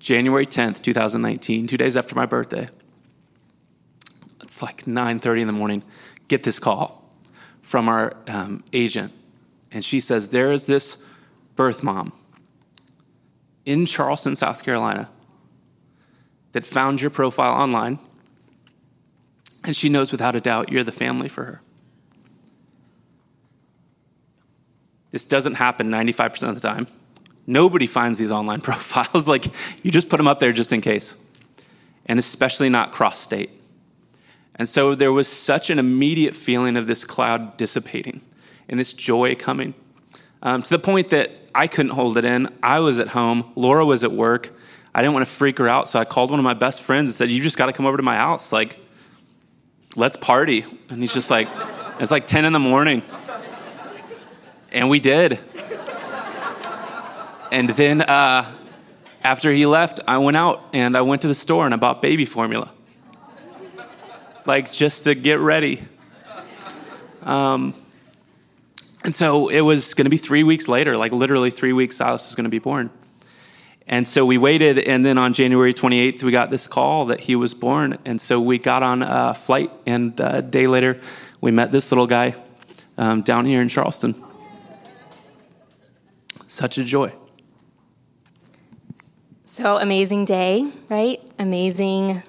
January 0.00 0.46
10th, 0.46 0.82
2019, 0.82 1.66
two 1.68 1.76
days 1.76 1.96
after 1.96 2.14
my 2.14 2.26
birthday. 2.26 2.68
It's 4.42 4.60
like 4.60 4.84
9:30 4.84 5.42
in 5.42 5.46
the 5.46 5.52
morning. 5.52 5.82
Get 6.26 6.42
this 6.42 6.58
call 6.58 7.08
from 7.62 7.88
our 7.88 8.16
um, 8.26 8.64
agent, 8.72 9.12
and 9.70 9.84
she 9.84 10.00
says 10.00 10.30
there 10.30 10.52
is 10.52 10.66
this 10.66 11.06
birth 11.54 11.82
mom 11.82 12.12
in 13.64 13.84
Charleston, 13.84 14.34
South 14.34 14.64
Carolina, 14.64 15.10
that 16.52 16.64
found 16.64 17.00
your 17.00 17.10
profile 17.10 17.52
online, 17.52 17.98
and 19.68 19.76
she 19.76 19.90
knows 19.90 20.10
without 20.10 20.34
a 20.34 20.40
doubt 20.40 20.72
you're 20.72 20.82
the 20.82 20.90
family 20.90 21.28
for 21.28 21.44
her. 21.44 21.60
This 25.10 25.26
doesn't 25.26 25.54
happen 25.56 25.90
95% 25.90 26.48
of 26.48 26.54
the 26.54 26.66
time. 26.66 26.86
Nobody 27.46 27.86
finds 27.86 28.18
these 28.18 28.32
online 28.32 28.60
profiles. 28.62 29.28
like, 29.28 29.44
you 29.84 29.90
just 29.90 30.08
put 30.08 30.16
them 30.16 30.26
up 30.26 30.40
there 30.40 30.52
just 30.52 30.72
in 30.72 30.80
case. 30.80 31.22
And 32.06 32.18
especially 32.18 32.70
not 32.70 32.92
cross 32.92 33.20
state. 33.20 33.50
And 34.54 34.66
so 34.66 34.94
there 34.94 35.12
was 35.12 35.28
such 35.28 35.68
an 35.68 35.78
immediate 35.78 36.34
feeling 36.34 36.78
of 36.78 36.86
this 36.86 37.04
cloud 37.04 37.58
dissipating 37.58 38.22
and 38.70 38.80
this 38.80 38.94
joy 38.94 39.34
coming 39.34 39.74
um, 40.42 40.62
to 40.62 40.70
the 40.70 40.78
point 40.78 41.10
that 41.10 41.30
I 41.54 41.66
couldn't 41.66 41.92
hold 41.92 42.16
it 42.16 42.24
in. 42.24 42.48
I 42.62 42.80
was 42.80 42.98
at 43.00 43.08
home, 43.08 43.52
Laura 43.54 43.84
was 43.84 44.02
at 44.02 44.12
work. 44.12 44.50
I 44.94 45.02
didn't 45.02 45.12
want 45.12 45.26
to 45.26 45.32
freak 45.32 45.58
her 45.58 45.68
out, 45.68 45.90
so 45.90 45.98
I 45.98 46.06
called 46.06 46.30
one 46.30 46.40
of 46.40 46.44
my 46.44 46.54
best 46.54 46.80
friends 46.82 47.10
and 47.10 47.14
said, 47.14 47.28
You 47.28 47.42
just 47.42 47.58
got 47.58 47.66
to 47.66 47.72
come 47.74 47.84
over 47.84 47.98
to 47.98 48.02
my 48.02 48.16
house. 48.16 48.50
Like, 48.50 48.78
let's 49.98 50.16
party. 50.16 50.64
And 50.88 51.02
he's 51.02 51.12
just 51.12 51.30
like, 51.30 51.48
It's 52.00 52.10
like 52.10 52.26
10 52.26 52.44
in 52.44 52.52
the 52.52 52.58
morning. 52.58 53.02
And 54.70 54.88
we 54.88 55.00
did. 55.00 55.38
and 57.50 57.68
then 57.70 58.02
uh, 58.02 58.50
after 59.22 59.52
he 59.52 59.66
left, 59.66 60.00
I 60.06 60.18
went 60.18 60.36
out 60.36 60.62
and 60.72 60.96
I 60.96 61.00
went 61.00 61.22
to 61.22 61.28
the 61.28 61.34
store 61.34 61.64
and 61.64 61.74
I 61.74 61.78
bought 61.78 62.00
baby 62.00 62.24
formula. 62.24 62.72
Like 64.46 64.72
just 64.72 65.04
to 65.04 65.14
get 65.14 65.40
ready. 65.40 65.82
Um, 67.22 67.74
and 69.04 69.14
so 69.14 69.48
it 69.48 69.60
was 69.60 69.94
going 69.94 70.04
to 70.04 70.10
be 70.10 70.16
three 70.16 70.44
weeks 70.44 70.68
later, 70.68 70.96
like 70.96 71.12
literally 71.12 71.50
three 71.50 71.72
weeks, 71.72 71.96
Silas 71.96 72.28
was 72.28 72.34
going 72.34 72.44
to 72.44 72.50
be 72.50 72.58
born. 72.58 72.90
And 73.88 74.06
so 74.06 74.26
we 74.26 74.36
waited, 74.36 74.78
and 74.78 75.04
then 75.04 75.16
on 75.18 75.32
January 75.32 75.72
28th, 75.72 76.22
we 76.22 76.30
got 76.30 76.50
this 76.50 76.66
call 76.66 77.06
that 77.06 77.20
he 77.20 77.36
was 77.36 77.54
born. 77.54 77.96
And 78.04 78.20
so 78.20 78.40
we 78.40 78.58
got 78.58 78.82
on 78.82 79.02
a 79.02 79.34
flight, 79.34 79.70
and 79.86 80.18
a 80.20 80.42
day 80.42 80.66
later, 80.66 81.00
we 81.40 81.50
met 81.50 81.72
this 81.72 81.90
little 81.90 82.06
guy 82.06 82.34
um, 82.98 83.22
down 83.22 83.46
here 83.46 83.62
in 83.62 83.68
Charleston 83.68 84.14
such 86.48 86.78
a 86.78 86.84
joy. 86.84 87.12
So 89.42 89.76
amazing 89.76 90.24
day, 90.24 90.70
right? 90.88 91.20
Amazing, 91.38 92.22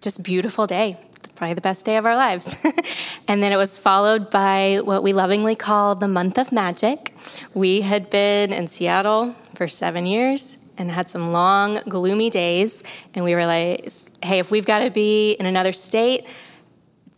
just 0.00 0.22
beautiful 0.22 0.66
day. 0.66 0.96
Probably 1.34 1.54
the 1.54 1.62
best 1.62 1.86
day 1.86 1.96
of 1.96 2.04
our 2.04 2.16
lives. 2.16 2.54
and 3.28 3.42
then 3.42 3.50
it 3.50 3.56
was 3.56 3.78
followed 3.78 4.30
by 4.30 4.80
what 4.84 5.02
we 5.02 5.14
lovingly 5.14 5.56
call 5.56 5.94
the 5.94 6.08
month 6.08 6.36
of 6.36 6.52
magic. 6.52 7.14
We 7.54 7.80
had 7.80 8.10
been 8.10 8.52
in 8.52 8.68
Seattle 8.68 9.34
for 9.60 9.68
seven 9.68 10.06
years 10.06 10.56
and 10.78 10.90
had 10.90 11.06
some 11.06 11.32
long, 11.32 11.80
gloomy 11.86 12.30
days. 12.30 12.82
And 13.12 13.26
we 13.26 13.34
were 13.34 13.44
like, 13.44 13.92
hey, 14.22 14.38
if 14.38 14.50
we've 14.50 14.64
got 14.64 14.78
to 14.78 14.90
be 14.90 15.32
in 15.32 15.44
another 15.44 15.72
state, 15.72 16.26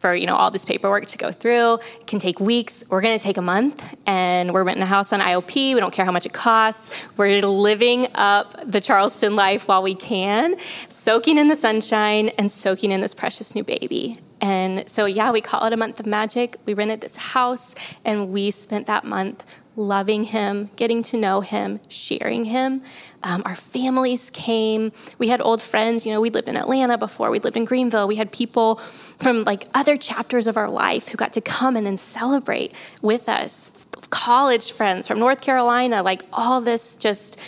for 0.00 0.12
you 0.12 0.26
know 0.26 0.34
all 0.34 0.50
this 0.50 0.64
paperwork 0.64 1.06
to 1.06 1.16
go 1.16 1.30
through. 1.30 1.74
It 2.00 2.08
can 2.08 2.18
take 2.18 2.40
weeks. 2.40 2.82
We're 2.90 3.00
going 3.00 3.16
to 3.16 3.22
take 3.22 3.36
a 3.36 3.42
month, 3.42 3.96
and 4.04 4.52
we're 4.52 4.64
renting 4.64 4.82
a 4.82 4.86
house 4.86 5.12
on 5.12 5.20
IOP. 5.20 5.74
We 5.74 5.78
don't 5.78 5.92
care 5.92 6.04
how 6.04 6.10
much 6.10 6.26
it 6.26 6.32
costs. 6.32 6.90
We're 7.16 7.40
living 7.42 8.08
up 8.16 8.68
the 8.68 8.80
Charleston 8.80 9.36
life 9.36 9.68
while 9.68 9.84
we 9.84 9.94
can, 9.94 10.56
soaking 10.88 11.38
in 11.38 11.46
the 11.46 11.54
sunshine 11.54 12.30
and 12.30 12.50
soaking 12.50 12.90
in 12.90 13.00
this 13.00 13.14
precious 13.14 13.54
new 13.54 13.62
baby. 13.62 14.18
And 14.40 14.88
so, 14.88 15.06
yeah, 15.06 15.30
we 15.30 15.40
call 15.40 15.64
it 15.66 15.72
a 15.72 15.76
month 15.76 16.00
of 16.00 16.06
magic. 16.06 16.56
We 16.66 16.74
rented 16.74 17.00
this 17.00 17.14
house, 17.14 17.76
and 18.04 18.30
we 18.30 18.50
spent 18.50 18.88
that 18.88 19.04
month 19.04 19.46
loving 19.76 20.24
him, 20.24 20.70
getting 20.76 21.02
to 21.02 21.16
know 21.16 21.40
him, 21.40 21.80
sharing 21.88 22.44
him. 22.44 22.82
Um, 23.22 23.42
our 23.44 23.56
families 23.56 24.30
came. 24.30 24.92
We 25.18 25.28
had 25.28 25.40
old 25.40 25.62
friends. 25.62 26.04
You 26.04 26.12
know, 26.12 26.20
we 26.20 26.30
lived 26.30 26.48
in 26.48 26.56
Atlanta 26.56 26.98
before. 26.98 27.30
We 27.30 27.38
lived 27.38 27.56
in 27.56 27.64
Greenville. 27.64 28.08
We 28.08 28.16
had 28.16 28.32
people 28.32 28.76
from 29.20 29.44
like 29.44 29.68
other 29.74 29.96
chapters 29.96 30.46
of 30.46 30.56
our 30.56 30.68
life 30.68 31.08
who 31.08 31.16
got 31.16 31.32
to 31.34 31.40
come 31.40 31.76
and 31.76 31.86
then 31.86 31.96
celebrate 31.96 32.72
with 33.00 33.28
us. 33.28 33.86
College 34.10 34.72
friends 34.72 35.06
from 35.06 35.18
North 35.18 35.40
Carolina, 35.40 36.02
like 36.02 36.22
all 36.32 36.60
this 36.60 36.96
just 36.96 37.38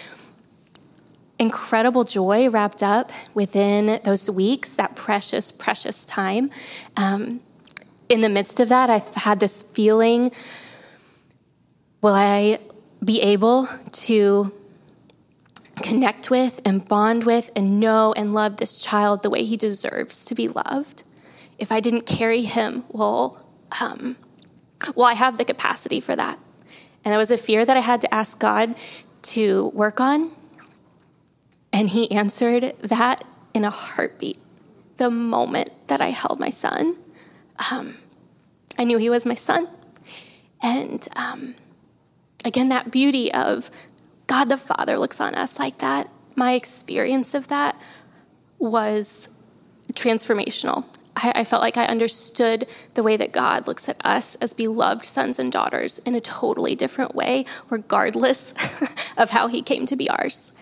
incredible 1.38 2.04
joy 2.04 2.48
wrapped 2.48 2.82
up 2.82 3.10
within 3.34 4.00
those 4.04 4.30
weeks, 4.30 4.74
that 4.74 4.94
precious, 4.96 5.50
precious 5.50 6.04
time. 6.04 6.50
Um, 6.96 7.40
in 8.08 8.20
the 8.20 8.28
midst 8.28 8.60
of 8.60 8.68
that, 8.68 8.88
I 8.88 9.02
had 9.16 9.40
this 9.40 9.60
feeling 9.60 10.30
will 12.04 12.14
I 12.14 12.58
be 13.02 13.22
able 13.22 13.66
to 13.90 14.52
connect 15.80 16.30
with 16.30 16.60
and 16.62 16.86
bond 16.86 17.24
with 17.24 17.50
and 17.56 17.80
know 17.80 18.12
and 18.12 18.34
love 18.34 18.58
this 18.58 18.82
child 18.84 19.22
the 19.22 19.30
way 19.30 19.42
he 19.42 19.56
deserves 19.56 20.26
to 20.26 20.34
be 20.34 20.48
loved? 20.48 21.02
If 21.58 21.72
I 21.72 21.80
didn't 21.80 22.02
carry 22.02 22.42
him, 22.42 22.84
well, 22.90 23.42
um, 23.80 24.16
well, 24.94 25.06
I 25.06 25.14
have 25.14 25.38
the 25.38 25.46
capacity 25.46 25.98
for 25.98 26.14
that. 26.14 26.38
And 27.06 27.14
that 27.14 27.16
was 27.16 27.30
a 27.30 27.38
fear 27.38 27.64
that 27.64 27.74
I 27.74 27.80
had 27.80 28.02
to 28.02 28.12
ask 28.12 28.38
God 28.38 28.74
to 29.22 29.68
work 29.68 29.98
on. 29.98 30.30
And 31.72 31.88
he 31.88 32.10
answered 32.10 32.74
that 32.80 33.24
in 33.54 33.64
a 33.64 33.70
heartbeat 33.70 34.36
the 34.98 35.08
moment 35.08 35.70
that 35.86 36.02
I 36.02 36.10
held 36.10 36.38
my 36.38 36.50
son. 36.50 36.96
Um, 37.70 37.96
I 38.78 38.84
knew 38.84 38.98
he 38.98 39.08
was 39.08 39.24
my 39.24 39.34
son. 39.34 39.68
And 40.62 41.08
um, 41.16 41.54
again, 42.44 42.68
that 42.68 42.90
beauty 42.90 43.32
of 43.32 43.70
God 44.26 44.48
the 44.48 44.58
Father 44.58 44.98
looks 44.98 45.20
on 45.20 45.34
us 45.34 45.58
like 45.58 45.78
that. 45.78 46.08
My 46.36 46.52
experience 46.52 47.34
of 47.34 47.48
that 47.48 47.78
was 48.58 49.28
transformational. 49.92 50.84
I, 51.16 51.32
I, 51.36 51.44
felt 51.44 51.62
like 51.62 51.76
I 51.76 51.84
understood 51.84 52.66
the 52.94 53.02
way 53.02 53.16
that 53.16 53.30
God 53.30 53.68
looks 53.68 53.88
at 53.88 54.04
us 54.04 54.34
as 54.36 54.52
beloved 54.52 55.04
sons 55.04 55.38
and 55.38 55.52
daughters 55.52 55.98
in 56.00 56.14
a 56.14 56.20
totally 56.20 56.74
different 56.74 57.14
way, 57.14 57.44
regardless 57.70 58.52
of 59.16 59.30
how 59.30 59.46
He 59.46 59.62
came 59.62 59.86
to 59.86 59.96
be 59.96 60.10
ours. 60.10 60.52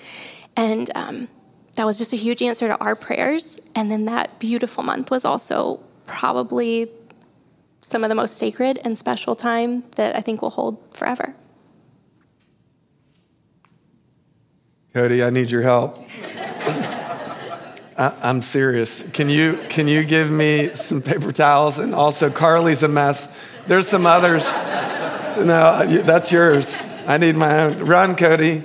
And 0.56 0.90
um, 0.94 1.28
that 1.76 1.86
was 1.86 1.98
just 1.98 2.12
a 2.12 2.16
huge 2.16 2.42
answer 2.42 2.68
to 2.68 2.78
our 2.78 2.94
prayers. 2.94 3.60
And 3.74 3.90
then 3.90 4.04
that 4.06 4.38
beautiful 4.38 4.82
month 4.82 5.10
was 5.10 5.24
also 5.24 5.80
probably 6.04 6.90
some 7.80 8.04
of 8.04 8.08
the 8.08 8.14
most 8.14 8.36
sacred 8.36 8.78
and 8.84 8.98
special 8.98 9.34
time 9.34 9.84
that 9.96 10.14
I 10.14 10.20
think 10.20 10.42
will 10.42 10.50
hold 10.50 10.78
forever. 10.94 11.34
Cody, 14.94 15.22
I 15.24 15.30
need 15.30 15.50
your 15.50 15.62
help. 15.62 16.06
I, 17.96 18.14
am 18.22 18.42
serious. 18.42 19.02
Can 19.12 19.30
you 19.30 19.58
can 19.70 19.88
you 19.88 20.04
give 20.04 20.30
me 20.30 20.68
some 20.74 21.00
paper 21.00 21.32
towels 21.32 21.78
and 21.78 21.94
also 21.94 22.28
Carly's 22.28 22.82
a 22.82 22.88
mess. 22.88 23.26
There's 23.66 23.88
some 23.88 24.04
others. 24.04 24.44
No, 25.38 25.86
that's 26.02 26.30
yours. 26.30 26.82
I 27.06 27.16
need 27.16 27.36
my 27.36 27.62
own. 27.62 27.86
Run, 27.86 28.16
Cody. 28.16 28.62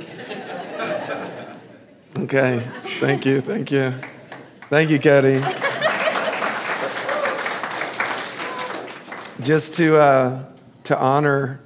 Okay. 2.17 2.61
Thank 2.83 3.25
you. 3.25 3.39
Thank 3.39 3.71
you. 3.71 3.93
Thank 4.69 4.89
you, 4.89 4.99
Cody. 4.99 5.39
Just 9.45 9.75
to 9.75 9.95
uh, 9.95 10.45
to 10.83 10.99
honor 10.99 11.61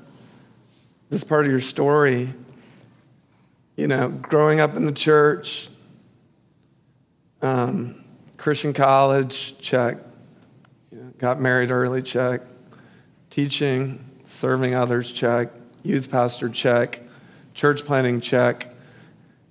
this 1.10 1.24
part 1.24 1.46
of 1.46 1.52
your 1.52 1.62
story 1.62 2.30
you 3.82 3.88
know, 3.88 4.10
growing 4.10 4.60
up 4.60 4.76
in 4.76 4.86
the 4.86 4.92
church, 4.92 5.68
um, 7.42 8.04
Christian 8.38 8.74
college, 8.74 9.58
check. 9.58 9.98
You 10.92 11.00
know, 11.00 11.14
got 11.18 11.40
married 11.40 11.72
early, 11.72 12.04
check. 12.04 12.42
Teaching, 13.32 14.06
serving 14.24 14.76
others, 14.76 15.12
check. 15.12 15.50
Youth 15.82 16.12
pastor, 16.12 16.48
check. 16.48 17.02
Church 17.56 17.84
planting, 17.84 18.22
check. 18.22 18.72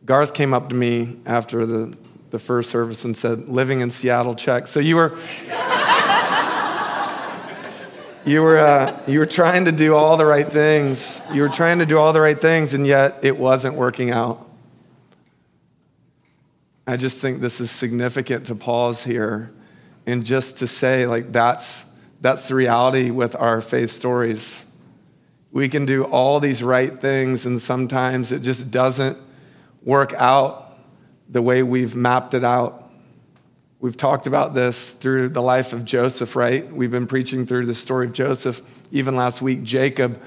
Garth 0.04 0.32
came 0.32 0.54
up 0.54 0.68
to 0.68 0.76
me 0.76 1.18
after 1.26 1.66
the, 1.66 1.92
the 2.30 2.38
first 2.38 2.70
service 2.70 3.04
and 3.04 3.16
said, 3.16 3.48
living 3.48 3.80
in 3.80 3.90
Seattle, 3.90 4.36
check. 4.36 4.68
So 4.68 4.78
you 4.78 4.94
were. 4.94 5.18
You 8.30 8.42
were, 8.42 8.58
uh, 8.58 9.02
you 9.08 9.18
were 9.18 9.26
trying 9.26 9.64
to 9.64 9.72
do 9.72 9.94
all 9.94 10.16
the 10.16 10.24
right 10.24 10.46
things. 10.46 11.20
You 11.32 11.42
were 11.42 11.48
trying 11.48 11.80
to 11.80 11.86
do 11.86 11.98
all 11.98 12.12
the 12.12 12.20
right 12.20 12.40
things, 12.40 12.74
and 12.74 12.86
yet 12.86 13.24
it 13.24 13.36
wasn't 13.36 13.74
working 13.74 14.12
out. 14.12 14.48
I 16.86 16.96
just 16.96 17.18
think 17.18 17.40
this 17.40 17.60
is 17.60 17.72
significant 17.72 18.46
to 18.46 18.54
pause 18.54 19.02
here 19.02 19.52
and 20.06 20.24
just 20.24 20.58
to 20.58 20.68
say, 20.68 21.06
like, 21.06 21.32
that's, 21.32 21.84
that's 22.20 22.46
the 22.46 22.54
reality 22.54 23.10
with 23.10 23.34
our 23.34 23.60
faith 23.60 23.90
stories. 23.90 24.64
We 25.50 25.68
can 25.68 25.84
do 25.84 26.04
all 26.04 26.38
these 26.38 26.62
right 26.62 27.00
things, 27.00 27.46
and 27.46 27.60
sometimes 27.60 28.30
it 28.30 28.42
just 28.42 28.70
doesn't 28.70 29.18
work 29.82 30.12
out 30.12 30.78
the 31.28 31.42
way 31.42 31.64
we've 31.64 31.96
mapped 31.96 32.34
it 32.34 32.44
out. 32.44 32.79
We've 33.82 33.96
talked 33.96 34.26
about 34.26 34.52
this 34.52 34.92
through 34.92 35.30
the 35.30 35.40
life 35.40 35.72
of 35.72 35.86
Joseph, 35.86 36.36
right? 36.36 36.70
We've 36.70 36.90
been 36.90 37.06
preaching 37.06 37.46
through 37.46 37.64
the 37.64 37.74
story 37.74 38.08
of 38.08 38.12
Joseph. 38.12 38.60
Even 38.92 39.16
last 39.16 39.40
week, 39.40 39.62
Jacob, 39.62 40.20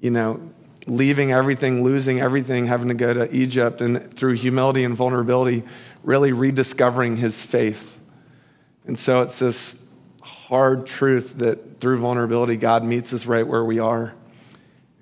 you 0.00 0.12
know, 0.12 0.52
leaving 0.86 1.32
everything, 1.32 1.82
losing 1.82 2.20
everything, 2.20 2.66
having 2.66 2.88
to 2.88 2.94
go 2.94 3.12
to 3.12 3.34
Egypt, 3.34 3.80
and 3.80 4.14
through 4.16 4.34
humility 4.34 4.84
and 4.84 4.94
vulnerability, 4.94 5.64
really 6.04 6.30
rediscovering 6.30 7.16
his 7.16 7.42
faith. 7.42 8.00
And 8.86 8.96
so 8.96 9.22
it's 9.22 9.40
this 9.40 9.84
hard 10.22 10.86
truth 10.86 11.38
that 11.38 11.80
through 11.80 11.98
vulnerability, 11.98 12.56
God 12.56 12.84
meets 12.84 13.12
us 13.12 13.26
right 13.26 13.44
where 13.44 13.64
we 13.64 13.80
are. 13.80 14.14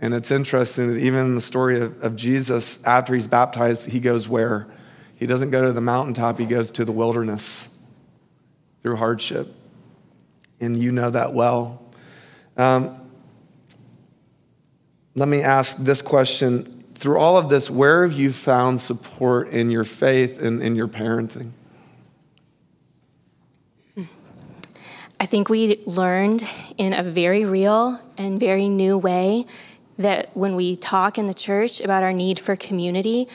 And 0.01 0.15
it's 0.15 0.31
interesting 0.31 0.95
that 0.95 1.01
even 1.01 1.27
in 1.27 1.35
the 1.35 1.43
story 1.43 1.81
of, 1.81 2.03
of 2.03 2.17
Jesus, 2.17 2.83
after 2.85 3.15
he's 3.15 3.29
baptized, 3.29 3.91
he 3.91 4.01
goes 4.01 4.27
where? 4.27 4.69
He 5.23 5.29
doesn't 5.29 5.51
go 5.51 5.63
to 5.63 5.73
the 5.73 5.81
mountaintop, 5.81 6.41
he 6.41 6.47
goes 6.47 6.73
to 6.73 6.85
the 6.85 6.91
wilderness 6.91 7.71
through 8.83 8.97
hardship. 8.97 9.55
And 10.61 10.77
you 10.77 10.91
know 10.91 11.11
that 11.11 11.33
well. 11.33 11.81
Um, 12.57 13.01
let 15.15 15.29
me 15.29 15.41
ask 15.41 15.77
this 15.77 16.03
question. 16.03 16.83
Through 16.95 17.21
all 17.21 17.37
of 17.37 17.51
this, 17.51 17.71
where 17.71 18.03
have 18.03 18.19
you 18.19 18.33
found 18.33 18.81
support 18.81 19.51
in 19.51 19.71
your 19.71 19.85
faith 19.85 20.43
and 20.43 20.61
in 20.61 20.75
your 20.75 20.89
parenting? 20.89 21.53
I 25.21 25.27
think 25.27 25.49
we 25.49 25.85
learned 25.87 26.43
in 26.79 26.93
a 26.93 27.05
very 27.05 27.45
real 27.45 28.01
and 28.19 28.41
very 28.41 28.69
new 28.69 28.99
way 28.99 29.47
that 29.99 30.37
when 30.37 30.57
we 30.57 30.75
talk 30.75 31.17
in 31.17 31.29
the 31.29 31.35
church 31.35 31.81
about 31.81 32.03
our 32.03 32.13
need 32.13 32.41
for 32.41 32.57
community, 32.57 33.29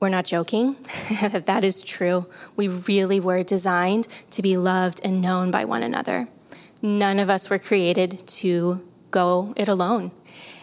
we're 0.00 0.08
not 0.08 0.24
joking, 0.24 0.76
that 1.20 1.46
that 1.46 1.64
is 1.64 1.82
true. 1.82 2.26
We 2.56 2.68
really 2.68 3.20
were 3.20 3.42
designed 3.42 4.06
to 4.30 4.42
be 4.42 4.56
loved 4.56 5.00
and 5.02 5.20
known 5.20 5.50
by 5.50 5.64
one 5.64 5.82
another. 5.82 6.28
None 6.80 7.18
of 7.18 7.28
us 7.28 7.50
were 7.50 7.58
created 7.58 8.26
to 8.26 8.86
go 9.10 9.52
it 9.56 9.68
alone. 9.68 10.12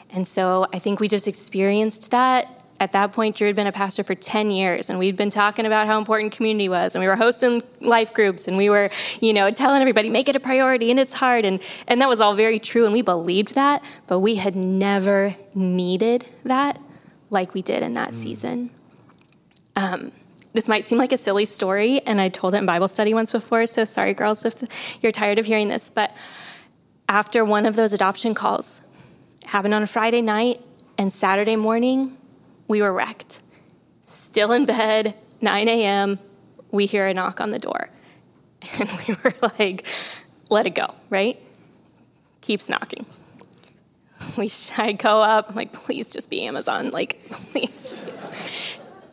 And 0.10 0.28
so 0.28 0.68
I 0.72 0.80
think 0.80 1.00
we 1.00 1.08
just 1.08 1.28
experienced 1.28 2.12
that. 2.12 2.64
At 2.78 2.92
that 2.92 3.14
point, 3.14 3.38
Drew 3.38 3.48
had 3.48 3.56
been 3.56 3.68
a 3.68 3.72
pastor 3.72 4.04
for 4.04 4.16
10 4.16 4.52
years, 4.52 4.90
and 4.90 5.00
we'd 5.00 5.16
been 5.16 5.30
talking 5.30 5.66
about 5.66 5.88
how 5.88 5.98
important 5.98 6.34
community 6.34 6.68
was, 6.68 6.94
and 6.94 7.02
we 7.02 7.08
were 7.08 7.16
hosting 7.16 7.64
life 7.80 8.14
groups, 8.14 8.50
and 8.50 8.58
we 8.58 8.70
were, 8.70 8.90
you 9.22 9.32
know, 9.32 9.50
telling 9.50 9.80
everybody, 9.80 10.10
make 10.10 10.28
it 10.28 10.36
a 10.36 10.42
priority, 10.42 10.92
and 10.92 11.00
it's 11.00 11.14
hard. 11.14 11.46
And, 11.46 11.62
and 11.88 12.02
that 12.02 12.10
was 12.10 12.20
all 12.20 12.36
very 12.36 12.60
true, 12.60 12.84
and 12.84 12.92
we 12.92 13.02
believed 13.02 13.56
that, 13.56 13.82
but 14.08 14.20
we 14.20 14.36
had 14.36 14.58
never 14.58 15.36
needed 15.54 16.28
that 16.44 16.82
like 17.30 17.54
we 17.54 17.62
did 17.62 17.82
in 17.82 17.94
that 17.94 18.12
mm. 18.12 18.16
season. 18.16 18.72
Um, 19.76 20.12
this 20.54 20.70
might 20.70 20.88
seem 20.88 20.98
like 20.98 21.12
a 21.12 21.18
silly 21.18 21.44
story, 21.44 22.00
and 22.06 22.22
I 22.22 22.30
told 22.30 22.54
it 22.54 22.60
in 22.60 22.66
Bible 22.66 22.88
study 22.88 23.14
once 23.14 23.30
before, 23.30 23.68
so 23.68 23.84
sorry, 23.84 24.14
girls, 24.14 24.46
if 24.46 24.64
you're 25.02 25.12
tired 25.12 25.38
of 25.38 25.46
hearing 25.46 25.68
this. 25.68 25.90
But 25.90 26.16
after 27.10 27.44
one 27.44 27.66
of 27.66 27.76
those 27.76 27.92
adoption 27.92 28.34
calls, 28.34 28.82
happened 29.44 29.74
on 29.74 29.84
a 29.84 29.88
Friday 29.88 30.22
night, 30.22 30.62
and 30.98 31.12
Saturday 31.12 31.58
morning, 31.58 32.18
we 32.70 32.82
were 32.82 32.94
wrecked. 32.94 33.42
Still 34.02 34.54
in 34.54 34.66
bed, 34.66 35.16
9 35.42 35.68
a.m., 35.68 36.20
we 36.72 36.86
hear 36.86 37.06
a 37.06 37.14
knock 37.14 37.42
on 37.42 37.52
the 37.52 37.60
door. 37.60 37.90
And 38.80 38.90
we 39.08 39.16
were 39.24 39.34
like, 39.60 39.86
let 40.50 40.66
it 40.66 40.74
go, 40.74 40.88
right? 41.10 41.38
Keeps 42.42 42.70
knocking. 42.70 43.06
We, 44.38 44.50
I 44.78 44.94
go 44.94 45.22
up, 45.22 45.50
I'm 45.50 45.56
like, 45.56 45.74
please 45.74 46.12
just 46.12 46.30
be 46.30 46.44
Amazon. 46.44 46.92
Like, 46.92 47.20
please 47.30 48.10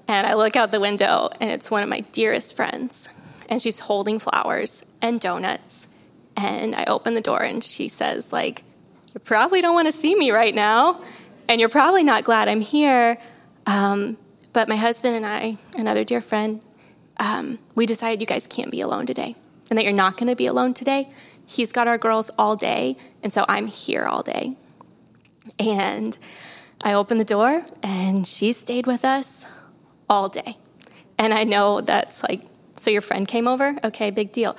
and 0.09 0.27
I 0.27 0.35
look 0.35 0.57
out 0.57 0.71
the 0.71 0.81
window, 0.81 1.31
and 1.41 1.51
it's 1.51 1.71
one 1.71 1.83
of 1.83 1.89
my 1.89 2.01
dearest 2.13 2.57
friends. 2.57 3.09
And 3.49 3.61
she's 3.61 3.81
holding 3.81 4.19
flowers 4.19 4.85
and 5.01 5.21
donuts. 5.21 5.87
And 6.37 6.75
I 6.75 6.85
open 6.85 7.15
the 7.15 7.21
door, 7.21 7.43
and 7.43 7.63
she 7.63 7.89
says, 7.89 8.33
like, 8.33 8.65
you 9.15 9.21
probably 9.21 9.61
don't 9.61 9.75
want 9.75 9.89
to 9.89 9.93
see 9.93 10.15
me 10.15 10.31
right 10.31 10.55
now, 10.55 11.03
and 11.49 11.61
you're 11.61 11.69
probably 11.69 12.03
not 12.03 12.25
glad 12.25 12.49
I'm 12.49 12.63
here. 12.63 13.19
Um, 13.67 14.17
but 14.53 14.69
my 14.69 14.77
husband 14.77 15.17
and 15.17 15.27
I, 15.27 15.59
another 15.75 16.05
dear 16.05 16.21
friend, 16.21 16.61
um, 17.19 17.59
we 17.75 17.85
decided 17.85 18.21
you 18.21 18.27
guys 18.27 18.47
can't 18.47 18.71
be 18.71 18.81
alone 18.81 19.07
today, 19.07 19.37
and 19.69 19.79
that 19.79 19.85
you're 19.85 19.93
not 19.93 20.17
going 20.17 20.29
to 20.29 20.37
be 20.37 20.47
alone 20.47 20.73
today. 20.73 21.11
He's 21.45 21.73
got 21.73 21.87
our 21.87 21.99
girls 21.99 22.31
all 22.39 22.57
day, 22.57 22.97
and 23.23 23.33
so 23.33 23.45
I'm 23.49 23.67
here 23.67 24.05
all 24.05 24.23
day. 24.23 24.57
And 25.59 26.17
I 26.83 26.95
opened 26.95 27.21
the 27.21 27.25
door, 27.25 27.65
and 27.83 28.27
she 28.27 28.53
stayed 28.53 28.87
with 28.87 29.05
us 29.05 29.47
all 30.13 30.29
day. 30.29 30.59
And 31.19 31.33
I 31.33 31.45
know 31.45 31.81
that's 31.81 32.23
like, 32.23 32.43
so 32.77 32.91
your 32.91 33.01
friend 33.01 33.27
came 33.27 33.49
over? 33.49 33.77
Okay, 33.83 34.11
big 34.11 34.31
deal. 34.31 34.57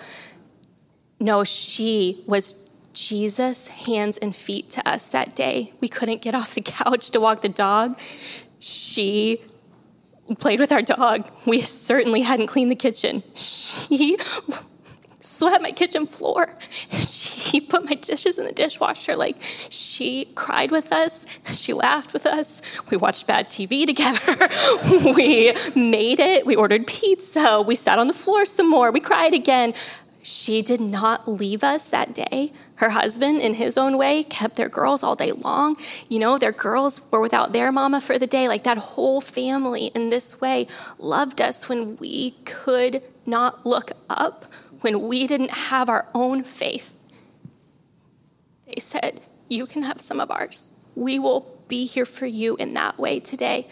No, 1.19 1.43
she 1.43 2.23
was 2.25 2.69
Jesus' 2.93 3.67
hands 3.67 4.17
and 4.17 4.35
feet 4.35 4.71
to 4.71 4.87
us 4.87 5.07
that 5.09 5.35
day. 5.35 5.73
We 5.79 5.87
couldn't 5.87 6.23
get 6.23 6.33
off 6.33 6.55
the 6.55 6.61
couch 6.79 7.11
to 7.11 7.19
walk 7.19 7.41
the 7.41 7.49
dog. 7.49 7.99
She 8.57 9.43
played 10.39 10.59
with 10.59 10.71
our 10.71 10.81
dog. 10.81 11.29
We 11.45 11.61
certainly 11.61 12.21
hadn't 12.21 12.47
cleaned 12.47 12.71
the 12.71 12.75
kitchen. 12.75 13.21
She 13.35 14.17
swept 15.23 15.63
my 15.63 15.71
kitchen 15.71 16.05
floor. 16.05 16.55
She 17.53 17.61
put 17.61 17.85
my 17.85 17.93
dishes 17.93 18.39
in 18.39 18.45
the 18.45 18.51
dishwasher. 18.51 19.15
Like, 19.15 19.37
she 19.69 20.25
cried 20.33 20.71
with 20.71 20.91
us. 20.91 21.27
She 21.51 21.71
laughed 21.71 22.11
with 22.11 22.25
us. 22.25 22.63
We 22.89 22.97
watched 22.97 23.27
bad 23.27 23.49
TV 23.51 23.85
together. 23.91 24.49
we 25.15 25.53
made 25.75 26.19
it. 26.19 26.43
We 26.43 26.55
ordered 26.55 26.87
pizza. 26.87 27.61
We 27.61 27.75
sat 27.75 27.99
on 27.99 28.07
the 28.07 28.13
floor 28.13 28.45
some 28.45 28.67
more. 28.67 28.89
We 28.91 28.99
cried 28.99 29.35
again. 29.35 29.75
She 30.23 30.63
did 30.63 30.79
not 30.81 31.27
leave 31.27 31.63
us 31.63 31.89
that 31.89 32.15
day. 32.15 32.53
Her 32.75 32.89
husband, 32.89 33.41
in 33.41 33.55
his 33.55 33.77
own 33.77 33.97
way, 33.97 34.23
kept 34.23 34.55
their 34.55 34.69
girls 34.69 35.03
all 35.03 35.15
day 35.15 35.31
long. 35.31 35.77
You 36.09 36.19
know, 36.19 36.37
their 36.37 36.51
girls 36.51 37.01
were 37.11 37.19
without 37.19 37.53
their 37.53 37.71
mama 37.71 38.01
for 38.01 38.17
the 38.17 38.25
day. 38.25 38.47
Like 38.47 38.63
that 38.63 38.77
whole 38.77 39.21
family 39.21 39.87
in 39.93 40.09
this 40.09 40.41
way 40.41 40.65
loved 40.97 41.39
us 41.39 41.69
when 41.69 41.97
we 41.97 42.31
could 42.45 43.03
not 43.25 43.65
look 43.65 43.91
up, 44.09 44.45
when 44.83 45.07
we 45.07 45.27
didn't 45.27 45.51
have 45.51 45.89
our 45.89 46.07
own 46.13 46.43
faith. 46.43 46.97
They 48.67 48.79
said, 48.79 49.21
You 49.49 49.65
can 49.65 49.83
have 49.83 50.01
some 50.01 50.19
of 50.19 50.31
ours. 50.31 50.65
We 50.95 51.19
will 51.19 51.59
be 51.67 51.85
here 51.85 52.05
for 52.05 52.25
you 52.25 52.55
in 52.57 52.73
that 52.75 52.99
way 52.99 53.19
today. 53.19 53.67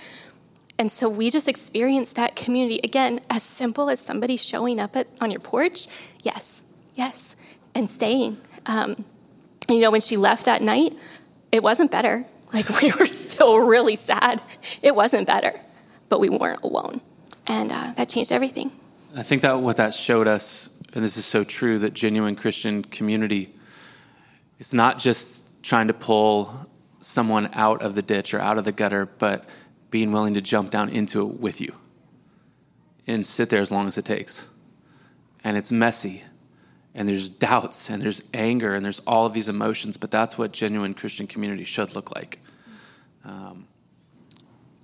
And 0.79 0.91
so 0.91 1.07
we 1.07 1.29
just 1.29 1.47
experienced 1.47 2.15
that 2.15 2.35
community. 2.35 2.79
Again, 2.83 3.19
as 3.29 3.43
simple 3.43 3.89
as 3.89 3.99
somebody 3.99 4.35
showing 4.35 4.79
up 4.79 4.95
at, 4.95 5.07
on 5.19 5.29
your 5.29 5.39
porch, 5.39 5.87
yes, 6.23 6.61
yes, 6.95 7.35
and 7.75 7.87
staying 7.87 8.37
um, 8.65 9.05
you 9.69 9.79
know, 9.79 9.91
when 9.91 10.01
she 10.01 10.17
left 10.17 10.45
that 10.45 10.61
night, 10.61 10.93
it 11.51 11.63
wasn't 11.63 11.91
better. 11.91 12.23
Like, 12.53 12.67
we 12.81 12.91
were 12.99 13.05
still 13.05 13.59
really 13.59 13.95
sad. 13.95 14.41
It 14.81 14.93
wasn't 14.93 15.25
better, 15.25 15.53
but 16.09 16.19
we 16.19 16.27
weren't 16.27 16.61
alone. 16.63 16.99
And 17.47 17.71
uh, 17.71 17.93
that 17.95 18.09
changed 18.09 18.33
everything. 18.33 18.71
I 19.15 19.23
think 19.23 19.41
that 19.43 19.53
what 19.61 19.77
that 19.77 19.93
showed 19.93 20.27
us, 20.27 20.77
and 20.93 21.03
this 21.03 21.17
is 21.17 21.25
so 21.25 21.43
true, 21.43 21.79
that 21.79 21.93
genuine 21.93 22.35
Christian 22.35 22.83
community 22.83 23.53
is 24.59 24.73
not 24.73 24.99
just 24.99 25.63
trying 25.63 25.87
to 25.87 25.93
pull 25.93 26.67
someone 26.99 27.49
out 27.53 27.81
of 27.81 27.95
the 27.95 28.01
ditch 28.01 28.33
or 28.33 28.39
out 28.39 28.57
of 28.57 28.65
the 28.65 28.71
gutter, 28.71 29.05
but 29.05 29.47
being 29.89 30.11
willing 30.11 30.33
to 30.33 30.41
jump 30.41 30.71
down 30.71 30.89
into 30.89 31.27
it 31.27 31.39
with 31.39 31.59
you 31.59 31.73
and 33.07 33.25
sit 33.25 33.49
there 33.49 33.61
as 33.61 33.71
long 33.71 33.87
as 33.87 33.97
it 33.97 34.05
takes. 34.05 34.49
And 35.43 35.57
it's 35.57 35.71
messy 35.71 36.23
and 36.93 37.07
there's 37.07 37.29
doubts 37.29 37.89
and 37.89 38.01
there's 38.01 38.23
anger 38.33 38.75
and 38.75 38.83
there's 38.83 38.99
all 39.01 39.25
of 39.25 39.33
these 39.33 39.49
emotions, 39.49 39.97
but 39.97 40.11
that's 40.11 40.37
what 40.37 40.51
genuine 40.51 40.93
Christian 40.93 41.27
community 41.27 41.63
should 41.63 41.95
look 41.95 42.13
like. 42.13 42.39
Um, 43.23 43.67